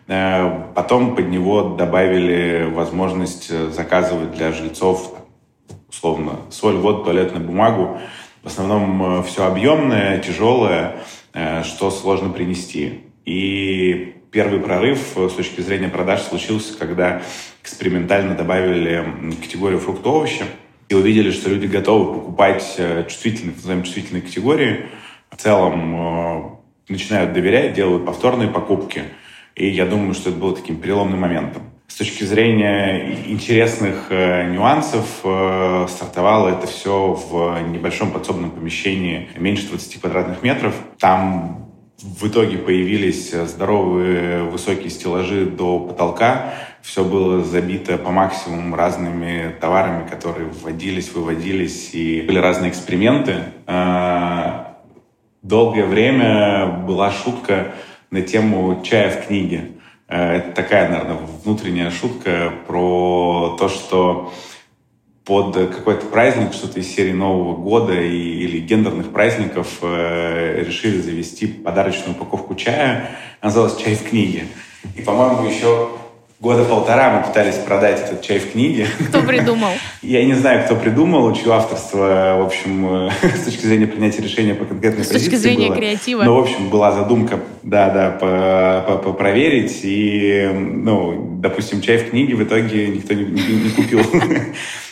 [0.09, 5.24] Э, потом под него добавили возможность заказывать для жильцов
[5.95, 7.99] условно, соль, воду, туалетную бумагу.
[8.43, 10.97] В основном э, все объемное, тяжелое,
[11.33, 13.01] э, что сложно принести.
[13.25, 17.23] И первый прорыв э, с точки зрения продаж случился, когда
[17.63, 19.05] экспериментально добавили
[19.41, 20.45] категорию фрукты овощи
[20.89, 22.79] и увидели, что люди готовы покупать
[23.09, 24.87] чувствительные, назовем чувствительные категории.
[25.31, 29.05] В целом начинают доверять, делают повторные покупки.
[29.55, 31.63] И я думаю, что это было таким переломным моментом.
[31.95, 39.69] С точки зрения интересных э, нюансов э, стартовало это все в небольшом подсобном помещении меньше
[39.69, 40.75] 20 квадратных метров.
[40.99, 41.71] Там
[42.03, 46.55] в итоге появились здоровые высокие стеллажи до потолка.
[46.83, 53.37] Все было забито по максимуму разными товарами, которые вводились, выводились, и были разные эксперименты.
[53.69, 54.65] Э,
[55.43, 57.73] долгое время была шутка
[58.11, 59.74] на тему чая в книге.
[60.15, 64.33] Э, это такая, наверное, внутренняя шутка про то, что
[65.25, 71.49] под какой-то праздник, что-то из серии Нового года и, или гендерных праздников э, решили завести
[71.49, 73.17] подарочную упаковку чая.
[73.41, 74.47] Она называлась «Чай в книге».
[74.95, 75.89] И, по-моему, еще
[76.41, 78.87] года полтора мы пытались продать этот чай в книге.
[79.09, 79.71] Кто придумал?
[80.03, 84.65] Я не знаю, кто придумал, чье авторство, в общем, с точки зрения принятия решения по
[84.65, 85.77] конкретной с позиции С точки зрения было.
[85.77, 86.23] креатива.
[86.25, 89.81] Но, в общем, была задумка, да, да, по, по, проверить.
[89.83, 94.01] И, ну, допустим, чай в книге в итоге никто не, не, не купил.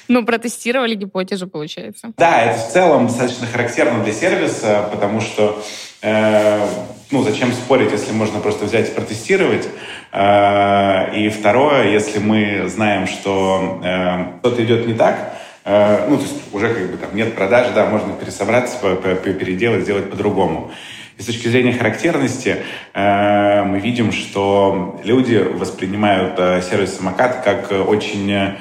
[0.08, 2.12] Ну, протестировали гипотезу, получается.
[2.18, 5.62] Да, это в целом достаточно характерно для сервиса, потому что
[6.02, 6.66] э,
[7.10, 9.68] ну, зачем спорить, если можно просто взять и протестировать.
[10.12, 16.22] Э, и второе, если мы знаем, что э, что-то идет не так, э, ну, то
[16.22, 20.70] есть уже как бы там нет продаж, да, можно пересобраться, переделать, сделать по-другому.
[21.16, 22.62] И с точки зрения характерности
[22.94, 28.56] мы видим, что люди воспринимают сервис самокат как очень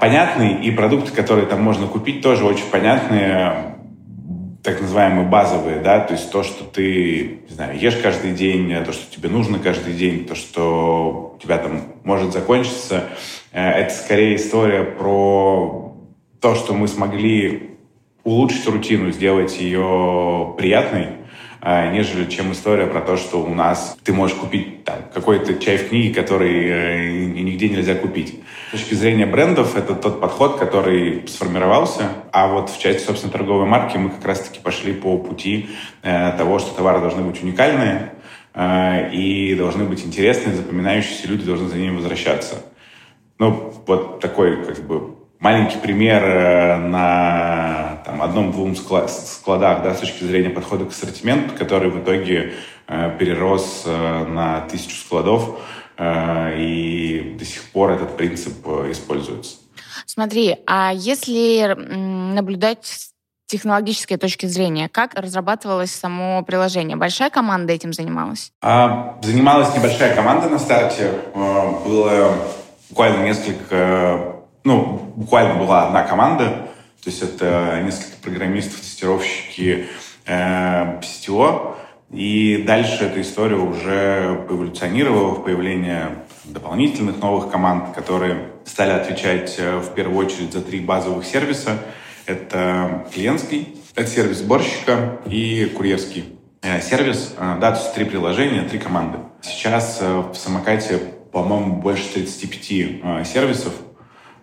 [0.00, 3.73] понятный, и продукты, которые там можно купить, тоже очень понятные,
[4.64, 8.92] так называемые базовые, да, то есть то, что ты, не знаю, ешь каждый день, то,
[8.94, 13.04] что тебе нужно каждый день, то, что у тебя там может закончиться,
[13.52, 15.94] э, это скорее история про
[16.40, 17.76] то, что мы смогли
[18.24, 21.08] улучшить рутину, сделать ее приятной,
[21.64, 25.88] нежели чем история про то, что у нас ты можешь купить там, какой-то чай в
[25.88, 28.40] книге, который э, нигде нельзя купить.
[28.68, 33.66] С точки зрения брендов, это тот подход, который сформировался, а вот в части, собственно, торговой
[33.66, 35.70] марки мы как раз-таки пошли по пути
[36.02, 38.12] э, того, что товары должны быть уникальные
[38.54, 42.56] э, и должны быть интересные, запоминающиеся, люди должны за ними возвращаться.
[43.38, 45.13] Ну, вот такой, как бы,
[45.44, 52.02] маленький пример э, на одном-двум складах да, с точки зрения подхода к ассортименту, который в
[52.02, 52.54] итоге
[52.88, 55.60] э, перерос э, на тысячу складов,
[55.98, 59.56] э, и до сих пор этот принцип используется.
[60.06, 63.10] Смотри, а если наблюдать с
[63.46, 66.96] технологической точки зрения, как разрабатывалось само приложение?
[66.96, 68.50] Большая команда этим занималась?
[68.62, 71.10] А, занималась небольшая команда на старте.
[71.34, 72.34] Было
[72.88, 74.33] буквально несколько
[74.64, 76.68] ну, буквально была одна команда,
[77.02, 79.86] то есть это несколько программистов, тестировщики,
[80.26, 81.76] э, CTO,
[82.10, 89.78] и дальше эта история уже эволюционировала в появление дополнительных новых команд, которые стали отвечать э,
[89.78, 91.78] в первую очередь за три базовых сервиса.
[92.24, 96.38] Это клиентский, это сервис сборщика и курьерский.
[96.80, 99.18] сервис, да, то есть три приложения, три команды.
[99.42, 100.98] Сейчас в самокате,
[101.32, 103.74] по-моему, больше 35 сервисов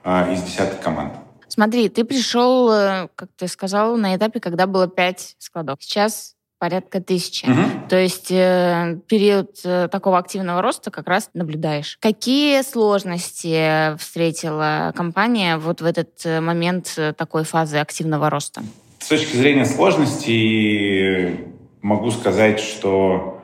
[0.04, 1.14] из десяток команд.
[1.48, 2.68] Смотри, ты пришел,
[3.16, 5.80] как ты сказал, на этапе, когда было пять складов.
[5.82, 7.48] Сейчас порядка тысячи.
[7.48, 7.90] Угу.
[7.90, 11.98] То есть э, период э, такого активного роста как раз наблюдаешь.
[12.00, 18.62] Какие сложности встретила компания вот в этот э, момент э, такой фазы активного роста?
[19.00, 21.48] С точки зрения сложностей
[21.82, 23.42] могу сказать, что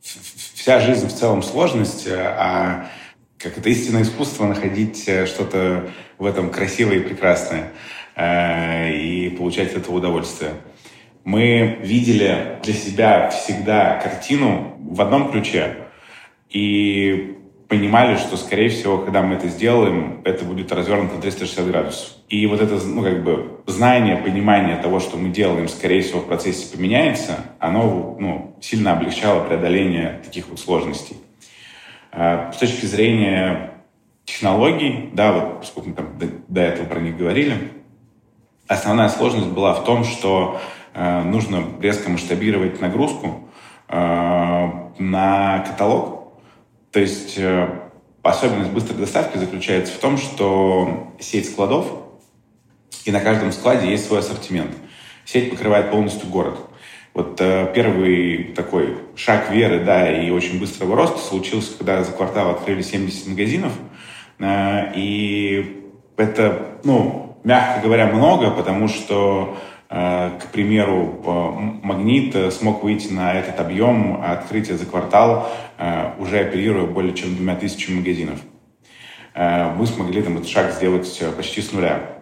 [0.00, 2.88] вся жизнь в целом сложность, а
[3.44, 7.72] как это истинное искусство находить что-то в этом красивое и прекрасное
[8.18, 10.54] и получать от этого удовольствие
[11.24, 15.76] мы видели для себя всегда картину в одном ключе
[16.50, 22.10] и понимали, что, скорее всего, когда мы это сделаем, это будет развернуто на 360 градусов.
[22.28, 26.26] И вот это, ну, как бы, знание, понимание того, что мы делаем, скорее всего, в
[26.26, 31.16] процессе поменяется, оно, ну, сильно облегчало преодоление таких вот сложностей.
[32.16, 33.74] А, с точки зрения
[34.24, 37.72] технологий, да, вот, поскольку мы там до, до этого про них говорили,
[38.68, 40.60] основная сложность была в том, что
[40.94, 43.48] Э, нужно резко масштабировать нагрузку
[43.88, 46.32] э, на каталог.
[46.92, 47.68] То есть э,
[48.22, 51.86] особенность быстрой доставки заключается в том, что сеть складов,
[53.04, 54.70] и на каждом складе есть свой ассортимент.
[55.24, 56.60] Сеть покрывает полностью город.
[57.14, 62.50] Вот э, первый такой шаг веры, да, и очень быстрого роста случился, когда за квартал
[62.50, 63.72] открыли 70 магазинов.
[64.40, 69.56] Э, и это, ну, мягко говоря, много, потому что
[69.96, 75.48] Э, к примеру, «Магнит» смог выйти на этот объем открытия за квартал,
[75.78, 78.40] э, уже оперируя более чем двумя тысячами магазинов.
[79.34, 82.13] Э, мы смогли там этот шаг сделать почти с нуля.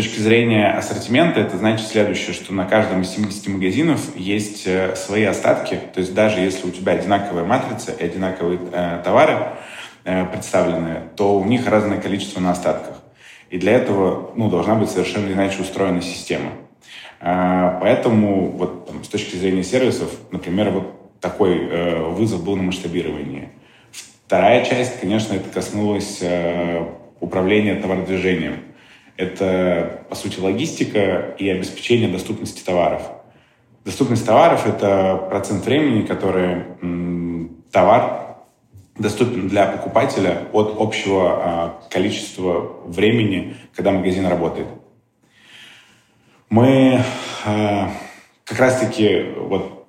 [0.00, 5.78] Точки зрения ассортимента, это значит следующее, что на каждом из 70 магазинов есть свои остатки.
[5.92, 9.48] То есть даже если у тебя одинаковая матрица и одинаковые э, товары
[10.04, 12.94] э, представлены, то у них разное количество на остатках.
[13.50, 16.52] И для этого ну, должна быть совершенно иначе устроена система.
[17.20, 22.62] А, поэтому вот, там, с точки зрения сервисов, например, вот такой э, вызов был на
[22.62, 23.50] масштабирование.
[24.26, 26.86] Вторая часть, конечно, это коснулось э,
[27.20, 28.69] управления товародвижением.
[29.20, 33.02] Это, по сути, логистика и обеспечение доступности товаров.
[33.84, 36.64] Доступность товаров– это процент времени, который
[37.70, 38.38] товар
[38.96, 44.68] доступен для покупателя от общего а, количества времени, когда магазин работает.
[46.48, 47.02] Мы
[47.44, 47.92] а,
[48.44, 49.86] как раз-таки вот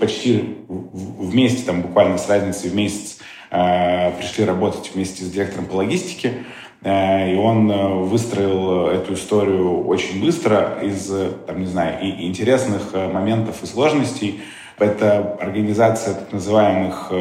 [0.00, 3.18] почти вместе, там буквально с разницей в месяц,
[3.50, 6.44] а, пришли работать вместе с директором по логистике,
[6.84, 11.12] и он выстроил эту историю очень быстро из,
[11.46, 14.42] там, не знаю, и интересных моментов и сложностей.
[14.78, 17.12] Это организация так называемых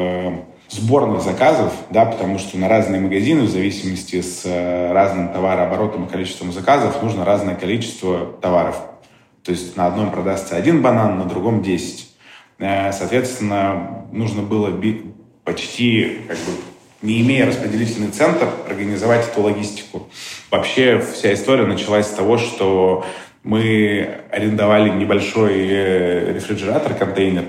[0.72, 6.10] сборных заказов, да, потому что на разные магазины, в зависимости с э, разным товарооборотом и
[6.10, 8.82] количеством заказов, нужно разное количество товаров.
[9.44, 12.10] То есть на одном продастся один банан, на другом 10.
[12.60, 14.72] Э, соответственно, нужно было
[15.44, 16.52] почти, как бы,
[17.02, 20.10] не имея распределительный центр, организовать эту логистику.
[20.50, 23.06] Вообще вся история началась с того, что
[23.44, 27.46] мы арендовали небольшой э, рефрижератор, контейнер,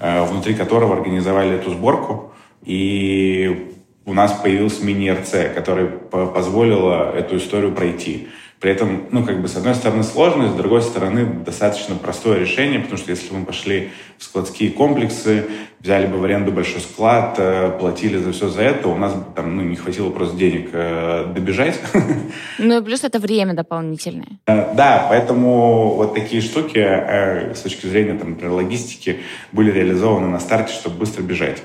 [0.00, 2.32] внутри которого организовали эту сборку.
[2.64, 3.72] И
[4.04, 8.28] у нас появился мини-РЦ, который позволило эту историю пройти.
[8.66, 12.80] При этом, ну, как бы, с одной стороны, сложно, с другой стороны, достаточно простое решение,
[12.80, 15.44] потому что если мы пошли в складские комплексы,
[15.78, 19.56] взяли бы в аренду большой склад, э, платили за все за это, у нас там,
[19.56, 21.78] ну, не хватило просто денег э, добежать.
[22.58, 24.40] Ну, и плюс это время дополнительное.
[24.48, 29.20] Э, да, поэтому вот такие штуки с точки зрения, там, например, логистики
[29.52, 31.62] были реализованы на старте, чтобы быстро бежать.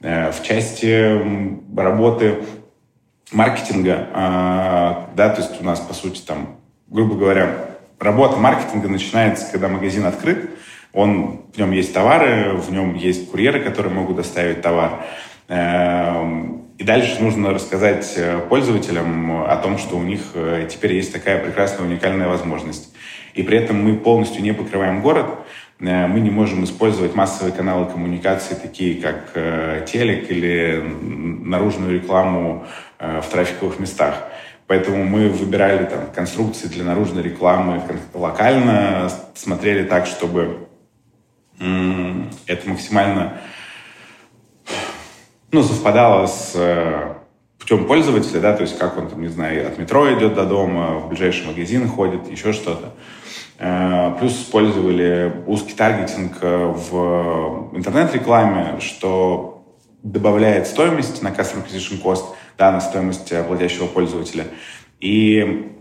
[0.00, 1.18] В части
[1.74, 2.40] работы
[3.32, 6.56] маркетинга, а, да, то есть у нас, по сути, там,
[6.88, 7.66] грубо говоря,
[7.98, 10.50] работа маркетинга начинается, когда магазин открыт,
[10.92, 15.04] он, в нем есть товары, в нем есть курьеры, которые могут доставить товар.
[15.48, 21.12] Эм, и дальше нужно рассказать э, пользователям о том, что у них э, теперь есть
[21.12, 22.94] такая прекрасная уникальная возможность.
[23.34, 25.26] И при этом мы полностью не покрываем город,
[25.78, 29.32] Э, мы не можем использовать массовые каналы коммуникации, такие как
[29.86, 30.82] телек или
[31.42, 32.66] наружную рекламу
[32.98, 34.24] в трафиковых местах.
[34.66, 37.82] Поэтому мы выбирали там, конструкции для наружной рекламы
[38.14, 40.66] локально, смотрели так, чтобы
[41.58, 43.38] это максимально
[45.52, 46.54] ну, совпадало с
[47.58, 50.98] путем пользователя, да, то есть как он там, не знаю, от метро идет до дома,
[50.98, 52.92] в ближайший магазин ходит, еще что-то.
[54.18, 59.64] Плюс использовали узкий таргетинг в интернет-рекламе, что
[60.02, 62.24] добавляет стоимость на Customer Acquisition Cost,
[62.58, 64.46] да, на стоимость платящего пользователя.
[65.00, 65.72] И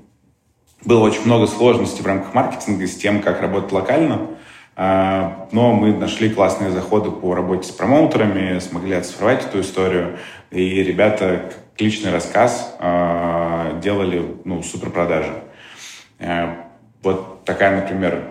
[0.83, 4.27] было очень много сложностей в рамках маркетинга с тем, как работать локально.
[4.77, 10.17] А, но мы нашли классные заходы по работе с промоутерами, смогли оцифровать эту историю.
[10.51, 15.33] И ребята, личный рассказ, а, делали ну, супер продажи.
[16.19, 16.67] А,
[17.01, 18.29] вот такая, например,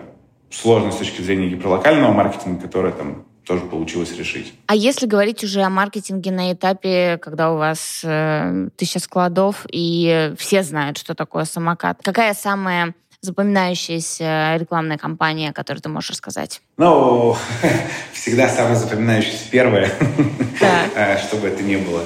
[0.51, 4.53] сложность с точки зрения гиперлокального маркетинга, которая там тоже получилось решить.
[4.67, 10.33] А если говорить уже о маркетинге на этапе, когда у вас э, тысяча складов и
[10.37, 16.61] все знают, что такое самокат, какая самая запоминающаяся рекламная кампания, которую ты можешь рассказать?
[16.77, 17.35] Ну,
[18.13, 19.91] всегда самая запоминающаяся первая,
[20.95, 22.03] э, чтобы это не было.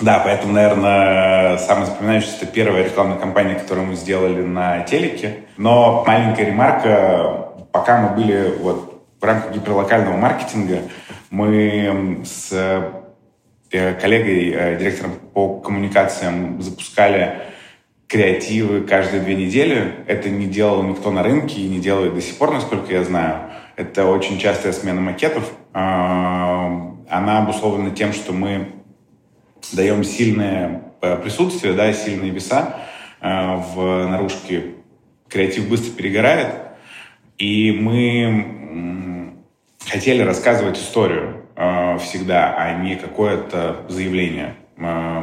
[0.00, 5.44] Да, поэтому, наверное, самая запоминающаяся это первая рекламная кампания, которую мы сделали на телеке.
[5.58, 8.89] Но маленькая ремарка, пока мы были вот
[9.20, 10.82] в рамках гиперлокального маркетинга
[11.30, 12.50] мы с
[13.70, 17.42] э, коллегой, э, директором по коммуникациям, запускали
[18.06, 20.04] креативы каждые две недели.
[20.06, 23.50] Это не делал никто на рынке и не делает до сих пор, насколько я знаю.
[23.76, 25.52] Это очень частая смена макетов.
[25.72, 28.72] А, она обусловлена тем, что мы
[29.72, 32.76] даем сильное э, присутствие, да, сильные веса
[33.20, 34.76] в наружке.
[35.28, 36.54] Креатив быстро перегорает,
[37.36, 38.59] и мы
[39.86, 44.56] хотели рассказывать историю э, всегда, а не какое-то заявление.
[44.76, 45.22] Э,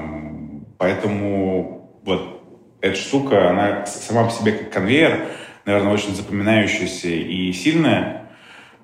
[0.78, 2.43] поэтому вот
[2.82, 5.28] эта штука, она сама по себе как конвейер,
[5.66, 8.30] наверное, очень запоминающаяся и сильная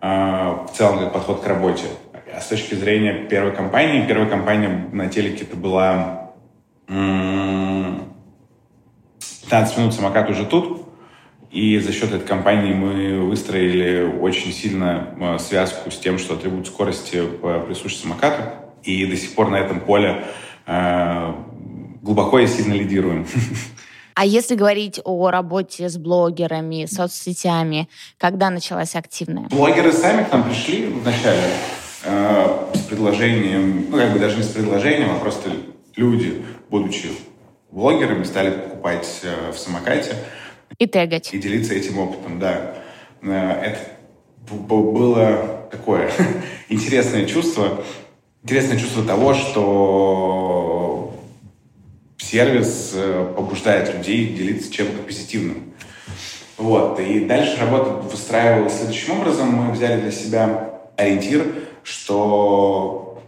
[0.02, 1.86] э, в целом как подход к работе.
[2.36, 6.32] А с точки зрения первой компании, первая компания на телеке это была
[6.88, 10.83] 15 минут самокат уже тут,
[11.54, 16.66] и за счет этой компании мы выстроили очень сильно э, связку с тем, что атрибут
[16.66, 17.22] скорости
[17.68, 18.42] присущ самокату.
[18.82, 20.26] И до сих пор на этом поле
[20.66, 21.34] э,
[22.02, 23.28] глубоко и сильно лидируем.
[24.16, 27.90] А если говорить о работе с блогерами, соцсетями,
[28.20, 29.48] когда началась активная?
[29.50, 31.42] Блогеры сами к нам пришли вначале
[32.04, 35.50] э, с предложением, ну, как бы даже не с предложением, а просто
[35.96, 37.10] люди, будучи
[37.72, 40.16] блогерами, стали покупать э, в самокате.
[40.80, 41.34] И тегать.
[41.34, 42.76] И делиться этим опытом, да.
[43.22, 43.80] Э, это
[44.50, 46.12] было такое
[46.70, 47.84] интересное чувство.
[48.44, 51.16] Интересное чувство того, что
[52.18, 55.74] сервис э, побуждает людей делиться чем-то позитивным.
[56.58, 57.00] Вот.
[57.00, 59.50] И дальше работа выстраивалась следующим образом.
[59.50, 61.46] Мы взяли для себя ориентир,
[61.84, 63.22] что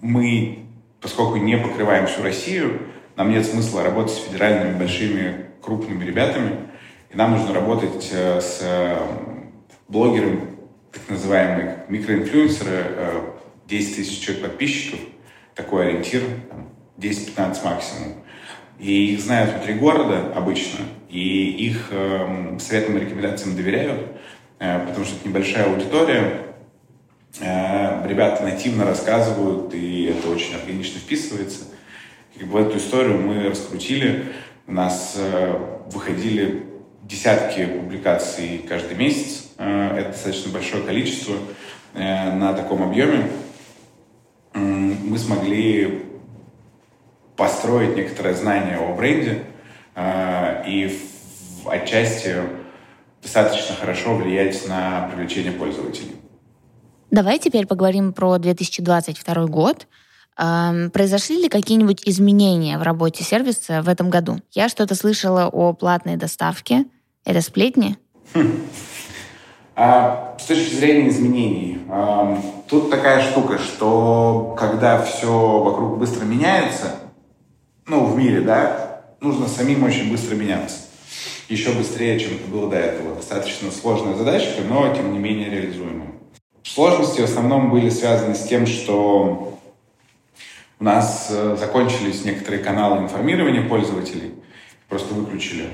[0.00, 0.66] мы,
[1.00, 2.91] поскольку не покрываем всю Россию,
[3.22, 6.56] нам нет смысла работать с федеральными большими крупными ребятами,
[7.08, 8.96] и нам нужно работать э, с э,
[9.86, 10.40] блогерами,
[10.90, 12.84] так называемые микроинфлюенсеры,
[13.68, 14.98] 10 э, тысяч человек подписчиков,
[15.54, 16.22] такой ориентир,
[16.98, 18.14] 10-15 максимум.
[18.80, 24.16] И их знают внутри города обычно, и их э, советам и рекомендациям доверяют,
[24.58, 26.40] потому что это небольшая аудитория,
[27.40, 31.71] ребята нативно рассказывают, и это очень органично вписывается.
[32.38, 34.32] Как бы эту историю мы раскрутили,
[34.66, 35.54] у нас э,
[35.92, 36.64] выходили
[37.02, 39.50] десятки публикаций каждый месяц.
[39.58, 41.34] Э, это достаточно большое количество
[41.94, 43.28] э, на таком объеме.
[44.54, 46.06] Мы смогли
[47.36, 49.44] построить некоторое знание о бренде
[49.96, 50.98] и
[51.66, 52.36] отчасти
[53.22, 56.12] достаточно хорошо влиять на привлечение пользователей.
[57.10, 59.86] Давай теперь поговорим про 2022 год.
[60.34, 64.40] Произошли ли какие-нибудь изменения в работе сервиса в этом году?
[64.50, 66.86] Я что-то слышала о платной доставке.
[67.24, 67.96] Это сплетни?
[69.74, 71.78] А, с точки зрения изменений,
[72.68, 76.96] тут такая штука, что когда все вокруг быстро меняется,
[77.86, 80.76] ну, в мире, да, нужно самим очень быстро меняться.
[81.48, 83.16] Еще быстрее, чем это было до этого.
[83.16, 86.12] Достаточно сложная задачка, но, тем не менее, реализуемая.
[86.62, 89.51] Сложности в основном были связаны с тем, что
[90.82, 94.34] у нас э, закончились некоторые каналы информирования пользователей,
[94.88, 95.68] просто выключили.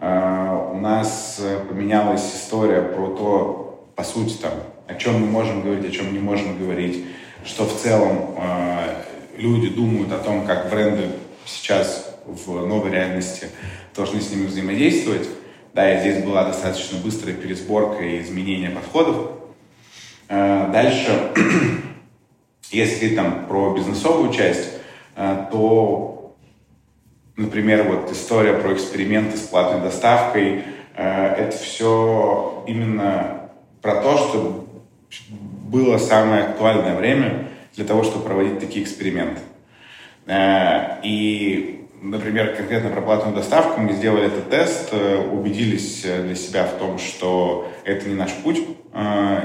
[0.00, 4.52] А, у нас э, поменялась история про то, по сути, там,
[4.88, 7.04] о чем мы можем говорить, о чем не можем говорить,
[7.44, 9.02] что в целом э,
[9.36, 11.10] люди думают о том, как бренды
[11.44, 13.48] сейчас в новой реальности
[13.94, 15.28] должны с ними взаимодействовать.
[15.74, 19.30] Да, и здесь была достаточно быстрая пересборка и изменение подходов.
[20.26, 21.10] Дальше
[22.74, 24.70] если там про бизнесовую часть,
[25.16, 26.34] э, то,
[27.36, 30.64] например, вот история про эксперименты с платной доставкой,
[30.94, 33.50] Э, это все именно
[33.82, 34.66] про то, что
[35.64, 39.40] было самое актуальное время для того, чтобы проводить такие эксперименты.
[40.26, 46.64] Э, и, например, конкретно про платную доставку мы сделали этот тест, э, убедились для себя
[46.64, 48.60] в том, что это не наш путь,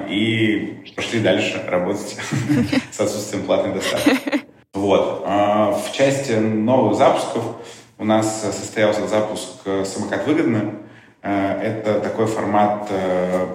[0.08, 2.18] и пошли дальше работать
[2.92, 4.44] с отсутствием платной доставки.
[4.76, 5.26] Вот.
[5.26, 7.44] В части новых запусков
[7.98, 10.76] у нас состоялся запуск «Самокат выгодно»,
[11.22, 13.46] Э, это такой формат э,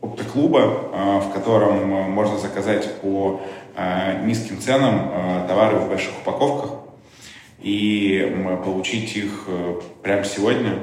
[0.00, 3.40] оптоклуба, э, в котором можно заказать по
[4.24, 6.79] низким ценам товары в больших упаковках
[7.62, 9.48] и получить их
[10.02, 10.78] прямо сегодня,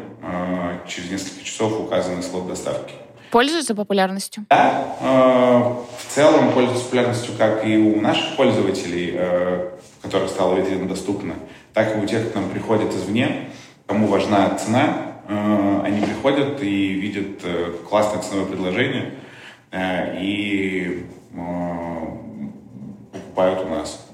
[0.88, 2.94] через несколько часов указанный слот доставки.
[3.32, 4.46] Пользуются популярностью?
[4.50, 9.20] Да, в целом пользуются популярностью как и у наших пользователей,
[10.02, 11.36] которых стало видимо доступно,
[11.74, 13.50] так и у тех, кто нам приходит извне,
[13.86, 19.14] кому важна цена, Э, они приходят и видят э, классное ценовое предложение
[19.72, 21.06] э, и
[23.12, 24.07] покупают у нас.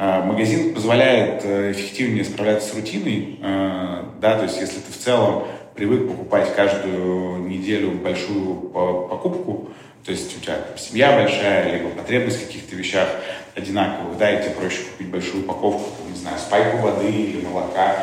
[0.00, 5.44] Магазин позволяет эффективнее справляться с рутиной, да, то есть если ты в целом
[5.74, 8.70] привык покупать каждую неделю большую
[9.10, 9.68] покупку,
[10.04, 13.08] то есть у тебя семья большая, либо потребность в каких-то вещах
[13.54, 17.96] одинаковых, да, и тебе проще купить большую упаковку, не знаю, спайку воды или молока,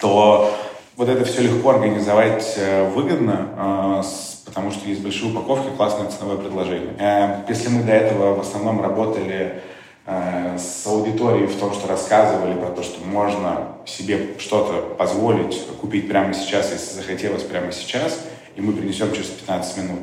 [0.00, 0.56] то
[0.96, 4.02] вот это все легко организовать э, выгодно, э,
[4.44, 6.94] потому что есть большие упаковки, классное ценовое предложение.
[6.98, 9.62] Э, если мы до этого в основном работали
[10.04, 16.34] с аудиторией в том, что рассказывали про то, что можно себе что-то позволить купить прямо
[16.34, 18.20] сейчас, если захотелось прямо сейчас,
[18.56, 20.00] и мы принесем через 15 минут,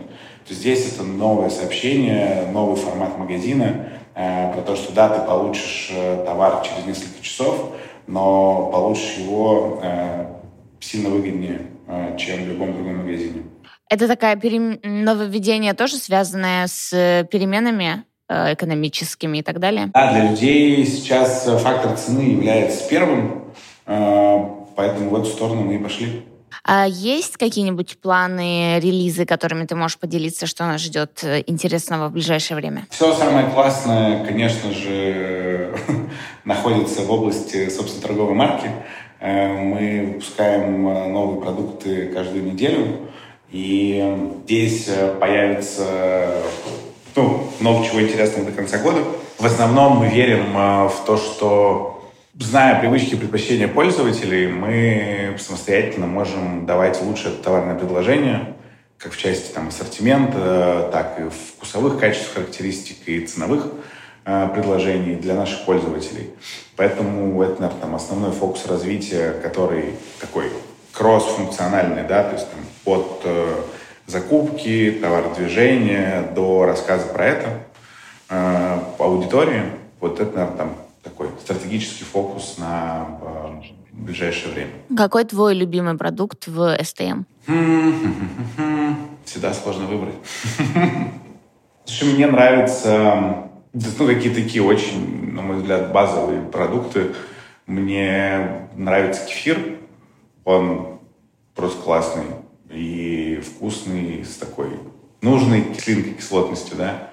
[0.47, 5.91] то здесь это новое сообщение, новый формат магазина, про то, что да, ты получишь
[6.25, 7.73] товар через несколько часов,
[8.07, 9.81] но получишь его
[10.79, 11.61] сильно выгоднее,
[12.17, 13.43] чем в любом другом магазине.
[13.89, 14.79] Это такое перем...
[14.83, 19.89] нововведение тоже связанное с э, переменами э, экономическими и так далее?
[19.93, 23.45] Да, для людей сейчас фактор цены является первым,
[23.85, 26.23] а, поэтому в эту сторону мы и пошли.
[26.63, 32.13] А есть какие-нибудь планы, релизы, которыми ты можешь поделиться, что нас ждет э, интересного в
[32.13, 32.85] ближайшее время?
[32.89, 35.73] Все самое классное, конечно же,
[36.45, 38.69] находится в области, собственно, торговой марки.
[39.19, 43.09] Э, мы выпускаем э, новые продукты каждую неделю,
[43.51, 46.43] и здесь э, появится
[47.19, 49.03] ну, много чего интересного до конца года.
[49.37, 56.65] В основном мы верим в то, что зная привычки и предпочтения пользователей, мы самостоятельно можем
[56.65, 58.53] давать лучшее товарное предложение,
[58.97, 63.67] как в части там, ассортимента, так и вкусовых качеств, характеристик и ценовых
[64.23, 66.29] предложений для наших пользователей.
[66.77, 70.51] Поэтому это, наверное, там основной фокус развития, который такой
[70.93, 73.55] кросс-функциональный, да, то есть там, от э,
[74.09, 77.49] закупки, товародвижения до рассказа про это
[78.29, 79.63] э, по аудитории.
[79.99, 84.71] Вот это, наверное, там такой стратегический фокус на э, ближайшее время.
[84.97, 87.25] Какой твой любимый продукт в STM?
[89.25, 90.15] Всегда сложно выбрать.
[92.01, 97.13] Мне нравится ну, какие такие очень, на мой взгляд, базовые продукты.
[97.67, 99.77] Мне нравится кефир.
[100.43, 100.99] Он
[101.53, 102.23] просто классный
[102.69, 104.79] и вкусный, с такой
[105.21, 107.09] нужной кислинкой, кислотностью, да.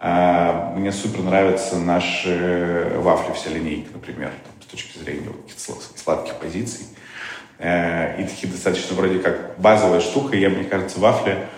[0.00, 6.34] А мне супер нравятся наши вафли, вся линейка, например, там, с точки зрения вот, сладких
[6.36, 6.86] позиций.
[7.58, 10.36] Э, и такие достаточно вроде как базовая штука.
[10.36, 11.48] Я, мне кажется, вафли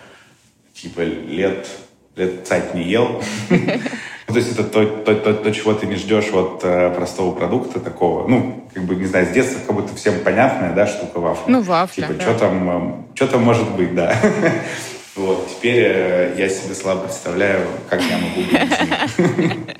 [0.72, 1.68] типа лет,
[2.16, 3.22] лет цать не ел.
[4.30, 7.34] Ну, то есть это то, то, то, то, чего ты не ждешь от э, простого
[7.34, 8.28] продукта такого.
[8.28, 11.44] Ну, как бы, не знаю, с детства как будто всем понятная, да, штука вафля.
[11.48, 12.22] Ну, вафля, Типа, да.
[12.22, 14.16] что там, э, что там может быть, да.
[15.16, 19.66] Вот, теперь э, я себе слабо представляю, как я могу быть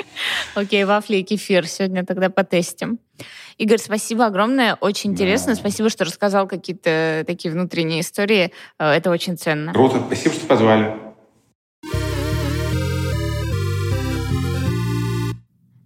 [0.57, 1.69] Окей, вафли и кефир.
[1.69, 2.99] Сегодня тогда потестим.
[3.57, 4.75] Игорь, спасибо огромное.
[4.81, 5.55] Очень интересно.
[5.55, 8.53] Спасибо, что рассказал какие-то такие внутренние истории.
[8.81, 9.73] Э, это очень ценно.
[9.73, 10.03] Круто.
[10.05, 10.97] Спасибо, что позвали.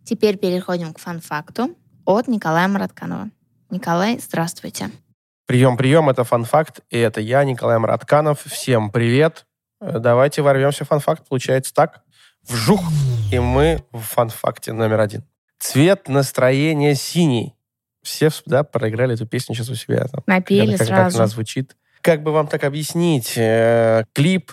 [0.05, 1.75] Теперь переходим к фан-факту
[2.05, 3.31] от Николая Маратканова.
[3.71, 4.91] Николай, здравствуйте.
[5.47, 8.43] Прием, прием, это фан-факт, и это я, Николай Маратканов.
[8.45, 9.47] Всем привет.
[9.81, 11.27] Э, давайте ворвемся в фан-факт.
[11.27, 12.03] Получается так.
[12.47, 12.83] Вжух!
[13.33, 15.25] И мы в фан-факте номер один.
[15.59, 17.55] Цвет настроения синий.
[18.03, 20.07] Все, да, проиграли эту песню сейчас у себя.
[20.09, 21.13] Там, Напели как, сразу.
[21.13, 21.77] Как она звучит.
[22.03, 23.39] Как бы вам так объяснить?
[23.39, 24.53] Э, клип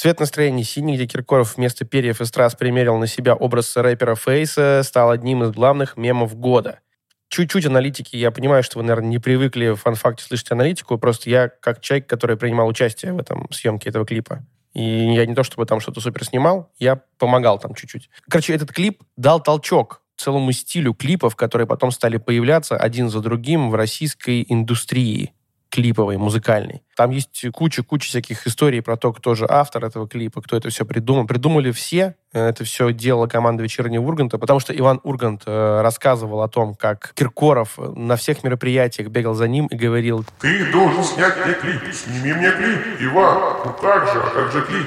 [0.00, 4.80] Цвет настроения синий, где Киркоров вместо перьев и страз примерил на себя образ рэпера Фейса,
[4.82, 6.80] стал одним из главных мемов года.
[7.28, 8.16] чуть-чуть аналитики.
[8.16, 10.96] Я понимаю, что вы, наверное, не привыкли в фан-факте слышать аналитику.
[10.96, 14.42] Просто я, как человек, который принимал участие в этом съемке этого клипа,
[14.72, 18.08] и я не то чтобы там что-то супер снимал, я помогал там чуть-чуть.
[18.26, 23.68] Короче, этот клип дал толчок целому стилю клипов, которые потом стали появляться один за другим
[23.68, 25.34] в российской индустрии
[25.70, 26.82] клиповой, музыкальной.
[26.96, 30.84] Там есть куча-куча всяких историй про то, кто же автор этого клипа, кто это все
[30.84, 31.26] придумал.
[31.26, 32.16] Придумали все.
[32.32, 37.12] Это все делала команда «Вечернего Урганта», потому что Иван Ургант э, рассказывал о том, как
[37.14, 41.92] Киркоров на всех мероприятиях бегал за ним и говорил Ты должен снять мне клип.
[41.92, 43.58] Сними мне клип, Иван.
[43.64, 44.86] Ну как же, а как же клип?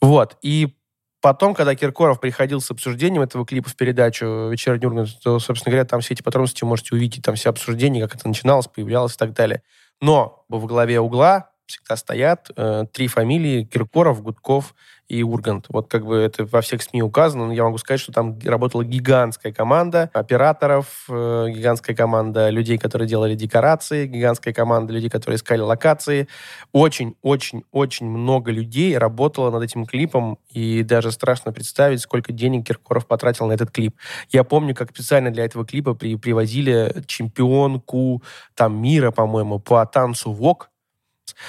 [0.00, 0.36] Вот.
[0.42, 0.74] И
[1.20, 5.84] Потом, когда Киркоров приходил с обсуждением этого клипа в передачу «Вечерний Ургант», то, собственно говоря,
[5.84, 9.32] там все эти подробности можете увидеть, там все обсуждения, как это начиналось, появлялось и так
[9.32, 9.62] далее.
[10.00, 14.74] Но во главе угла всегда стоят э, три фамилии Киркоров, Гудков
[15.08, 15.66] и Ургант.
[15.68, 18.84] Вот как бы это во всех СМИ указано, но я могу сказать, что там работала
[18.84, 25.60] гигантская команда операторов, э, гигантская команда людей, которые делали декорации, гигантская команда людей, которые искали
[25.60, 26.28] локации.
[26.72, 33.46] Очень-очень-очень много людей работало над этим клипом, и даже страшно представить, сколько денег Киркоров потратил
[33.46, 33.96] на этот клип.
[34.30, 38.22] Я помню, как специально для этого клипа при, привозили чемпионку
[38.54, 40.70] там мира, по-моему, по танцу ВОК,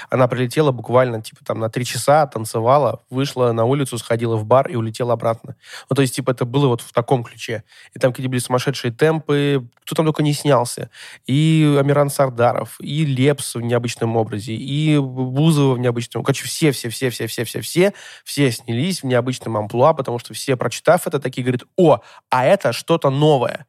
[0.10, 4.68] она прилетела буквально, типа, там, на три часа, танцевала, вышла на улицу, сходила в бар
[4.68, 5.56] и улетела обратно.
[5.90, 7.64] Ну, то есть, типа, это было вот в таком ключе.
[7.94, 10.90] И там какие-то были сумасшедшие темпы, кто там только не снялся.
[11.26, 16.24] И Амиран Сардаров, и Лепс в необычном образе, и Бузова в необычном...
[16.24, 22.00] Короче, все-все-все-все-все-все-все все снялись в необычном амплуа, потому что все, прочитав это, такие говорят, о,
[22.30, 23.66] а это что-то новое.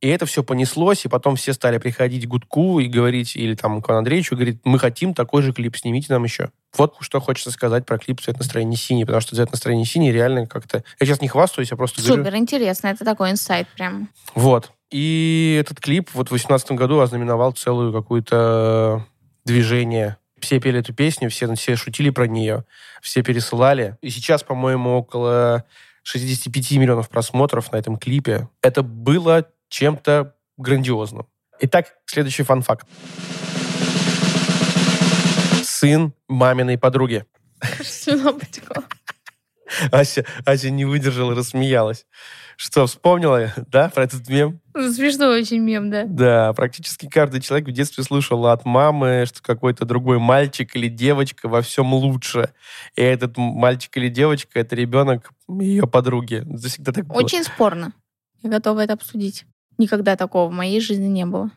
[0.00, 3.82] И это все понеслось, и потом все стали приходить к Гудку и говорить, или там
[3.82, 6.50] к Ивану Андреевичу, говорит, мы хотим такой же клип, снимите нам еще.
[6.76, 10.46] Вот что хочется сказать про клип «Цвет настроения синий», потому что «Цвет настроения синий» реально
[10.46, 10.84] как-то...
[10.98, 12.38] Я сейчас не хвастаюсь, я просто Супер говорю...
[12.38, 14.08] интересно, это такой инсайт прям.
[14.34, 14.72] Вот.
[14.90, 19.06] И этот клип вот в 2018 году ознаменовал целую какую-то
[19.44, 20.16] движение.
[20.40, 22.64] Все пели эту песню, все, все шутили про нее,
[23.02, 23.98] все пересылали.
[24.00, 25.64] И сейчас, по-моему, около
[26.04, 28.48] 65 миллионов просмотров на этом клипе.
[28.62, 31.26] Это было чем-то грандиозным.
[31.60, 32.86] Итак, следующий фан-факт.
[35.62, 37.24] Сын маминой подруги.
[39.92, 42.06] Ася, Ася не выдержала, рассмеялась.
[42.56, 44.60] Что, вспомнила, да, про этот мем?
[44.74, 46.04] Смешной очень мем, да.
[46.04, 51.48] Да, практически каждый человек в детстве слышал от мамы, что какой-то другой мальчик или девочка
[51.48, 52.52] во всем лучше.
[52.96, 56.42] И этот мальчик или девочка— это ребенок ее подруги.
[56.54, 57.16] Это всегда так было.
[57.16, 57.92] Очень спорно.
[58.42, 59.46] Я готова это обсудить.
[59.80, 61.50] Никогда такого в моей жизни не было.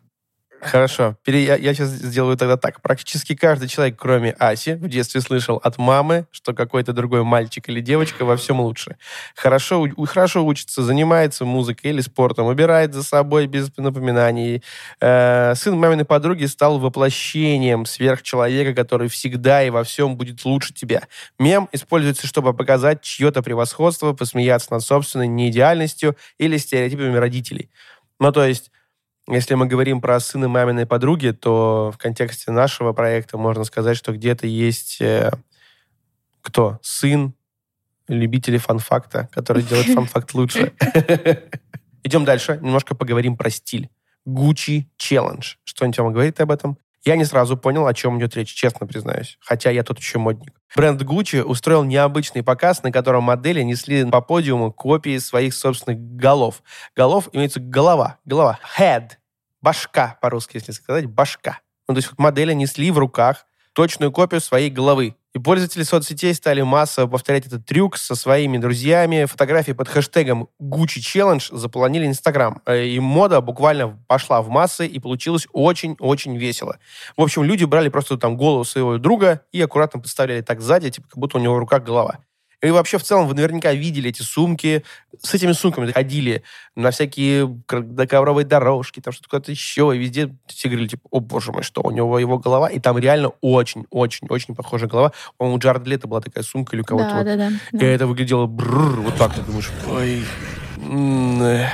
[0.64, 1.18] Хорошо.
[1.26, 2.82] Я, я сейчас сделаю тогда так.
[2.82, 7.82] Практически каждый человек, кроме Аси, в детстве слышал от мамы, что какой-то другой мальчик или
[7.82, 8.96] девочка во всем лучше.
[9.36, 14.64] Хорошо, хорошо учится, занимается музыкой или спортом, убирает за собой без напоминаний.
[15.02, 21.04] Э, сын маминой подруги стал воплощением сверхчеловека, который всегда и во всем будет лучше тебя.
[21.40, 27.70] Мем используется, чтобы показать чье-то превосходство, посмеяться над собственной неидеальностью или стереотипами родителей.
[28.24, 28.72] Ну, то есть,
[29.28, 34.14] если мы говорим про сына маминой подруги, то в контексте нашего проекта можно сказать, что
[34.14, 35.30] где-то есть э,
[36.40, 36.80] кто?
[36.82, 37.34] Сын
[38.08, 40.72] любителей фан-факта, который делает фан-факт лучше.
[42.04, 42.60] Идем дальше.
[42.62, 43.90] Немножко поговорим про стиль.
[44.26, 45.44] Gucci Challenge.
[45.66, 46.78] Что-нибудь вам говорит об этом?
[47.06, 49.38] Я не сразу понял, о чем идет речь, честно признаюсь.
[49.42, 50.54] Хотя я тут еще модник.
[50.76, 56.64] Бренд Gucci устроил необычный показ, на котором модели несли по подиуму копии своих собственных голов.
[56.96, 58.20] Голов имеется голова.
[58.24, 58.58] Голова.
[58.78, 59.12] Head.
[59.62, 61.06] Башка, по-русски, если сказать.
[61.06, 61.60] Башка.
[61.88, 65.16] Ну, то есть модели несли в руках точную копию своей головы.
[65.34, 69.26] И пользователи соцсетей стали массово повторять этот трюк со своими друзьями.
[69.26, 72.62] Фотографии под хэштегом Gucci Challenge заполонили Инстаграм.
[72.68, 76.78] Э, И мода буквально пошла в массы, и получилось очень-очень весело.
[77.18, 81.08] В общем, люди брали просто там голову своего друга и аккуратно подставляли так сзади, типа
[81.10, 82.20] как будто у него в руках голова.
[82.64, 84.86] И вообще, в целом, вы наверняка видели эти сумки.
[85.22, 86.44] С этими сумками ходили
[86.76, 89.92] на всякие ковровые дорожки, там что-то куда-то еще.
[89.94, 92.70] И везде все говорили, типа, о, боже мой, что у него его голова.
[92.70, 95.12] И там реально очень-очень-очень похожая голова.
[95.38, 97.10] По-моему, у Джаред Лето была такая сумка или у кого-то.
[97.10, 97.26] Да, вот.
[97.26, 97.50] да, да.
[97.50, 97.86] И да.
[97.86, 99.36] это выглядело бррр, вот так.
[99.36, 100.24] Ты думаешь, ой,
[101.42, 101.70] эх.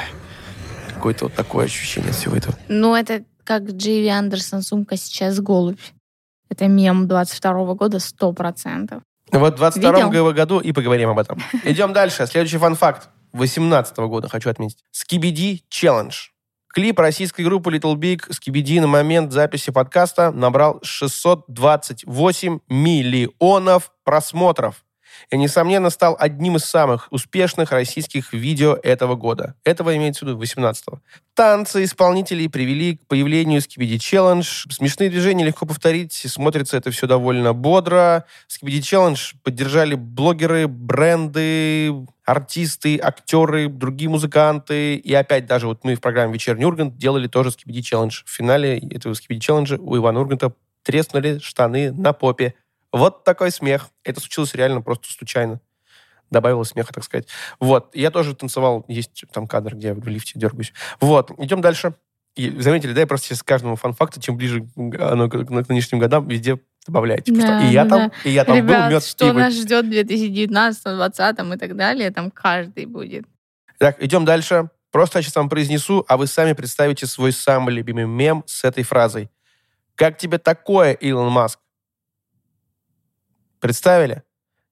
[0.95, 2.57] какое-то вот такое ощущение от всего этого.
[2.67, 5.79] Ну, это как Джейви Андерсон сумка сейчас голубь.
[6.49, 9.03] Это мем 22 года 100%.
[9.31, 10.33] Вот в 22 Видел?
[10.33, 11.41] году и поговорим об этом.
[11.63, 12.25] Идем дальше.
[12.27, 13.09] Следующий фан-факт.
[13.33, 14.83] 18 года хочу отметить.
[14.91, 16.29] Скибиди Челлендж.
[16.73, 24.83] Клип российской группы Little Big Скибиди на момент записи подкаста набрал 628 миллионов просмотров.
[25.29, 29.55] И, несомненно, стал одним из самых успешных российских видео этого года.
[29.63, 30.99] Этого имеется в виду 18-го.
[31.33, 34.43] Танцы исполнителей привели к появлению Skibidi Challenge.
[34.71, 38.25] Смешные движения легко повторить, смотрится это все довольно бодро.
[38.49, 41.93] Skibidi Challenge поддержали блогеры, бренды,
[42.25, 44.95] артисты, актеры, другие музыканты.
[44.95, 48.11] И опять даже вот мы в программе «Вечерний Ургант» делали тоже Skibidi Challenge.
[48.25, 50.53] В финале этого Skibidi Challenge у Ивана Урганта
[50.83, 52.53] треснули штаны на попе.
[52.91, 53.89] Вот такой смех.
[54.03, 55.59] Это случилось реально просто случайно.
[56.31, 57.27] Добавилось смеха, так сказать.
[57.59, 57.95] Вот.
[57.95, 58.85] Я тоже танцевал.
[58.87, 60.73] Есть там кадр, где я в лифте дергаюсь.
[60.99, 61.31] Вот.
[61.39, 61.95] Идем дальше.
[62.35, 66.27] И заметили, да, я просто сейчас каждому фан-факту, чем ближе оно к, к нынешним годам,
[66.27, 67.21] везде добавляю.
[67.21, 69.31] Типа, Да, что и я да, там, и я там Ребят, был, мед что и
[69.31, 69.41] вы.
[69.41, 73.25] нас ждет в 2019, 2020 и так далее, там каждый будет.
[73.77, 74.69] Так, идем дальше.
[74.91, 78.83] Просто я сейчас вам произнесу, а вы сами представите свой самый любимый мем с этой
[78.83, 79.29] фразой.
[79.95, 81.59] Как тебе такое, Илон Маск?
[83.59, 84.23] Представили?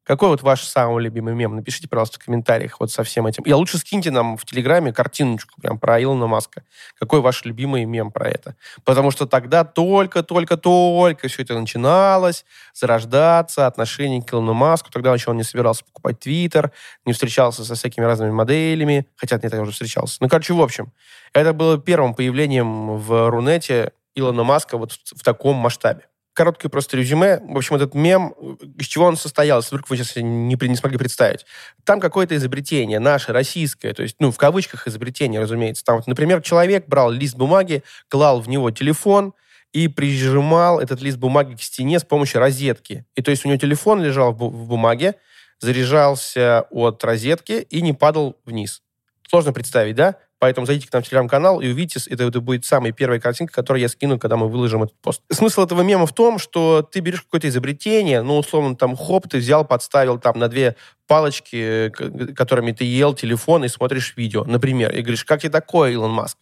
[0.07, 1.57] Какой вот ваш самый любимый мем?
[1.57, 3.43] Напишите, пожалуйста, в комментариях вот со всем этим.
[3.43, 6.63] И лучше скиньте нам в Телеграме картиночку прям про Илона Маска.
[6.97, 8.55] Какой ваш любимый мем про это?
[8.85, 14.89] Потому что тогда только-только-только все это начиналось, зарождаться, отношение к Илону Маску.
[14.91, 16.71] Тогда еще он не собирался покупать Твиттер,
[17.03, 19.07] не встречался со всякими разными моделями.
[19.17, 20.19] Хотя нет, я уже встречался.
[20.21, 20.93] Ну, короче, в общем,
[21.33, 26.05] это было первым появлением в Рунете Илона Маска вот в, в таком масштабе.
[26.37, 27.39] Короткое просто резюме.
[27.39, 28.29] В общем, этот мем,
[28.77, 31.47] из чего он состоялся, вдруг вы сейчас не, не смогли представить.
[31.83, 35.83] Там какое-то изобретение, наше, российское, то есть, ну, в кавычках изобретение, разумеется.
[35.83, 39.33] Там, вот, например, человек брал лист бумаги, клал в него телефон
[39.73, 43.07] и прижимал этот лист бумаги к стене с помощью розетки.
[43.15, 45.15] И то есть у него телефон лежал в бу- в бумаге,
[45.59, 48.83] заряжался от розетки и не падал вниз.
[49.27, 50.17] Сложно представить, да?
[50.39, 53.81] Поэтому зайдите к нам в телеграм-канал и увидите, это, это будет самая первая картинка, которую
[53.81, 55.21] я скину, когда мы выложим этот пост.
[55.31, 59.39] Смысл этого мема в том, что ты берешь какое-то изобретение, ну, условно, там, хоп, ты
[59.39, 60.75] взял, подставил там на две
[61.07, 61.91] палочки,
[62.35, 66.37] которыми ты ел телефон и смотришь видео, например, и говоришь, как тебе такое, Илон Маск?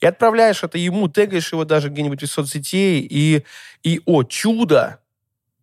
[0.00, 3.44] И отправляешь это ему, тегаешь его даже где-нибудь в соцсетей, и,
[3.82, 5.00] и о чудо,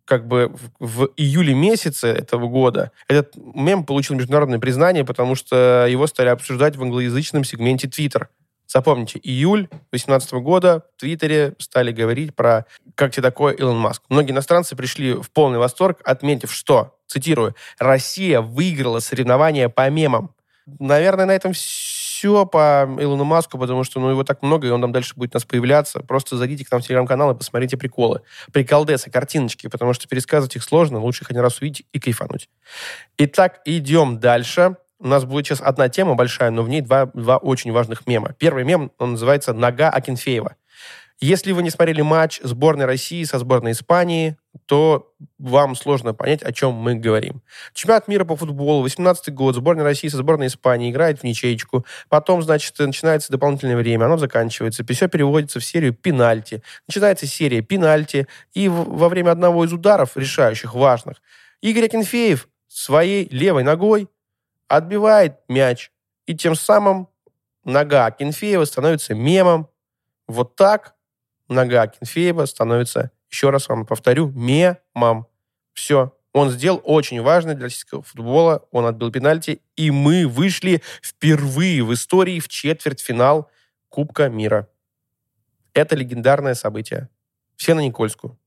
[0.04, 5.86] как бы в, в июле месяце этого года этот мем получил международное признание, потому что
[5.88, 8.26] его стали обсуждать в англоязычном сегменте Twitter.
[8.66, 14.02] Запомните, июль 2018 года в Твиттере стали говорить про «Как тебе такое, Илон Маск?».
[14.08, 20.34] Многие иностранцы пришли в полный восторг, отметив, что, цитирую, «Россия выиграла соревнования по мемам».
[20.78, 22.01] Наверное, на этом все
[22.46, 25.36] по Илону Маску, потому что ну, его так много, и он там дальше будет у
[25.36, 26.00] нас появляться.
[26.00, 28.22] Просто зайдите к нам в телеграм-канал и посмотрите приколы.
[28.52, 32.48] Приколдесы, картиночки, потому что пересказывать их сложно, лучше их один раз увидеть и кайфануть.
[33.18, 34.76] Итак, идем дальше.
[34.98, 38.34] У нас будет сейчас одна тема большая, но в ней два, два очень важных мема.
[38.38, 40.54] Первый мем, он называется «Нога Акинфеева».
[41.20, 46.52] Если вы не смотрели матч сборной России со сборной Испании, то вам сложно понять, о
[46.52, 47.42] чем мы говорим.
[47.72, 51.86] Чемпионат мира по футболу, 18 год, сборная России со сборной Испании играет в ничейку.
[52.08, 54.84] Потом, значит, начинается дополнительное время, оно заканчивается.
[54.84, 56.62] Все переводится в серию пенальти.
[56.86, 58.26] Начинается серия пенальти.
[58.52, 61.22] И во время одного из ударов, решающих, важных,
[61.62, 64.08] Игорь Акинфеев своей левой ногой
[64.68, 65.90] отбивает мяч.
[66.26, 67.08] И тем самым
[67.64, 69.68] нога Акинфеева становится мемом.
[70.26, 70.94] Вот так
[71.48, 75.26] нога Акинфеева становится, еще раз вам повторю, мемом.
[75.72, 76.14] Все.
[76.34, 78.66] Он сделал очень важное для российского футбола.
[78.70, 79.62] Он отбил пенальти.
[79.74, 83.50] И мы вышли впервые в истории в четвертьфинал
[83.88, 84.68] Кубка мира.
[85.74, 87.08] Это легендарное событие.
[87.56, 88.38] Все на Никольскую.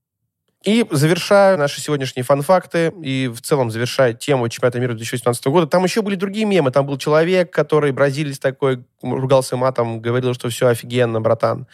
[0.66, 5.68] И завершаю наши сегодняшние фан-факты и в целом завершая тему чемпионата мира 2018 года.
[5.68, 6.72] Там еще были другие мемы.
[6.72, 11.68] Там был человек, который, бразилец такой, ругался матом, говорил, что все офигенно, братан.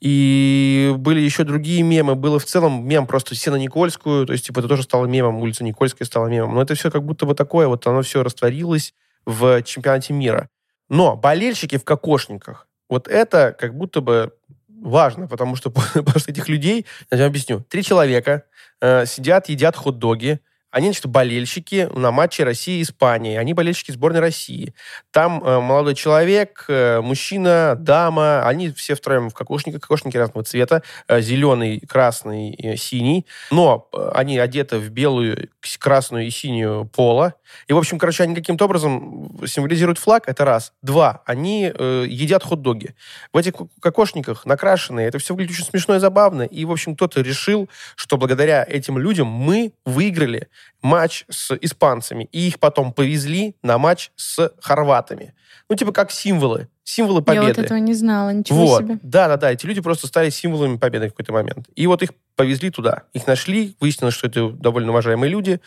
[0.00, 2.14] И были еще другие мемы.
[2.14, 4.24] Было в целом мем просто все Никольскую.
[4.24, 5.36] То есть, типа, это тоже стало мемом.
[5.42, 6.54] Улица Никольская стала мемом.
[6.54, 7.68] Но это все как будто бы такое.
[7.68, 8.94] Вот оно все растворилось
[9.26, 10.48] в чемпионате мира.
[10.88, 14.32] Но болельщики в кокошниках, вот это как будто бы
[14.80, 15.70] важно, потому что
[16.12, 18.44] после этих людей, я вам объясню, три человека
[18.80, 23.36] э, сидят, едят хот-доги, они, значит, болельщики на матче России и Испании.
[23.36, 24.74] Они болельщики сборной России.
[25.10, 28.46] Там э, молодой человек, э, мужчина, дама.
[28.46, 29.80] Они все втроем в кокошниках.
[29.80, 30.82] Кокошники разного цвета.
[31.08, 33.26] Э, зеленый, красный, э, синий.
[33.50, 35.48] Но э, они одеты в белую,
[35.78, 37.34] красную и синюю поло.
[37.66, 40.28] И, в общем, короче, они каким-то образом символизируют флаг.
[40.28, 40.72] Это раз.
[40.82, 41.22] Два.
[41.26, 42.94] Они э, едят хот-доги.
[43.32, 45.08] В этих ко- кокошниках накрашенные.
[45.08, 46.42] Это все выглядит очень смешно и забавно.
[46.42, 50.48] И, в общем, кто-то решил, что благодаря этим людям мы выиграли
[50.82, 52.28] матч с испанцами.
[52.32, 55.34] И их потом повезли на матч с хорватами.
[55.68, 56.68] Ну, типа как символы.
[56.82, 57.46] Символы победы.
[57.46, 58.82] Я вот этого не знала, ничего Вот.
[58.82, 58.98] себе.
[59.02, 59.52] Да, да, да.
[59.52, 61.68] Эти люди просто стали символами победы в какой-то момент.
[61.74, 63.02] И вот их повезли туда.
[63.12, 65.60] Их нашли, выяснилось, что это довольно уважаемые люди.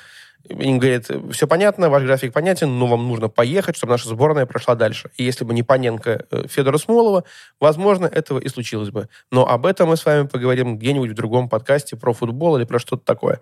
[0.49, 4.75] Им говорят, все понятно, ваш график понятен, но вам нужно поехать, чтобы наша сборная прошла
[4.75, 5.11] дальше.
[5.17, 7.23] И если бы не Паненко э, Федора Смолова,
[7.59, 9.07] возможно, этого и случилось бы.
[9.31, 12.79] Но об этом мы с вами поговорим где-нибудь в другом подкасте про футбол или про
[12.79, 13.39] что-то такое.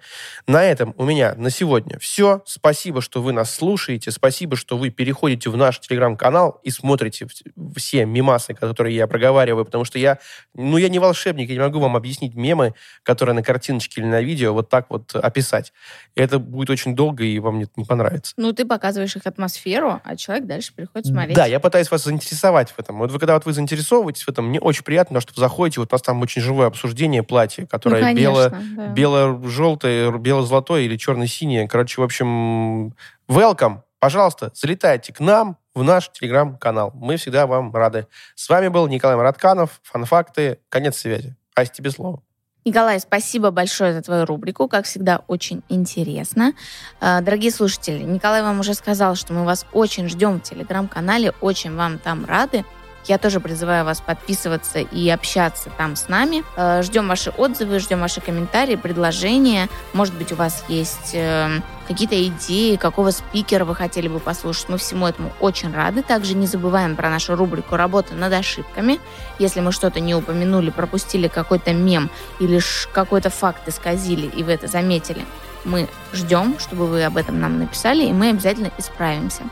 [0.48, 2.42] На этом у меня на сегодня все.
[2.46, 4.12] Спасибо, что вы нас слушаете.
[4.12, 7.28] Спасибо, что вы переходите в наш телеграм-канал и смотрите
[7.76, 10.20] все мимасы, которые я проговариваю, потому что я,
[10.54, 12.74] ну, я не волшебник, я не могу вам объяснить мемы,
[13.04, 15.74] которые на картиночке или на видео вот так вот описать.
[16.16, 18.34] Это будет очень долго, и вам не, не понравится.
[18.38, 21.36] Ну, ты показываешь их атмосферу, а человек дальше приходит смотреть.
[21.36, 22.98] Да, я пытаюсь вас заинтересовать в этом.
[23.00, 25.80] Вот вы, когда вот вы заинтересовываетесь в этом, мне очень приятно, потому что вы заходите,
[25.80, 28.88] вот у нас там очень живое обсуждение платья, которое Ну, конечно, бело, да.
[28.88, 31.68] бело-желтое, бело-золотое или черно-синее.
[31.68, 32.94] Короче, в общем,
[33.28, 33.82] welcome.
[34.00, 36.92] Пожалуйста, залетайте к нам в наш телеграм-канал.
[36.94, 38.08] Мы всегда вам рады.
[38.36, 39.82] С вами был Николай Маратканов.
[39.84, 40.60] Фанфакты.
[40.70, 41.36] Конец связи.
[41.56, 42.22] Ась, тебе слово.
[42.66, 44.68] Николай, спасибо большое за твою рубрику.
[44.68, 46.54] Как всегда, очень интересно.
[47.00, 51.76] Э, Дорогие слушатели, Николай вам уже сказал, что мы вас очень ждем в телеграм-канале, очень
[51.76, 52.66] вам там рады.
[53.06, 56.44] Я тоже призываю вас подписываться и общаться там с нами.
[56.56, 59.68] Э, Ждем ваши отзывы, ждем ваши комментарии, предложения.
[59.94, 64.70] Может быть, у вас есть э, какие-то идеи, какого спикера вы хотели бы послушать.
[64.70, 66.04] Мы всему этому очень рады.
[66.04, 69.00] Также не забываем про нашу рубрику «Работа над ошибками».
[69.40, 74.68] Если мы что-то не упомянули, пропустили какой-то мем или какой-то факт исказили, и вы это
[74.68, 75.26] заметили,
[75.66, 79.44] мы ждем, чтобы вы об этом нам написали, и мы обязательно исправимся.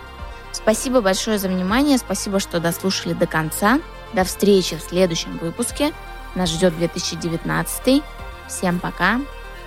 [0.51, 3.79] Спасибо большое за внимание, спасибо, что дослушали до конца.
[4.13, 5.93] До встречи в следующем выпуске.
[6.35, 8.03] Нас ждет 2019.
[8.47, 9.19] Всем пока.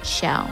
[0.02, 0.46] Чао.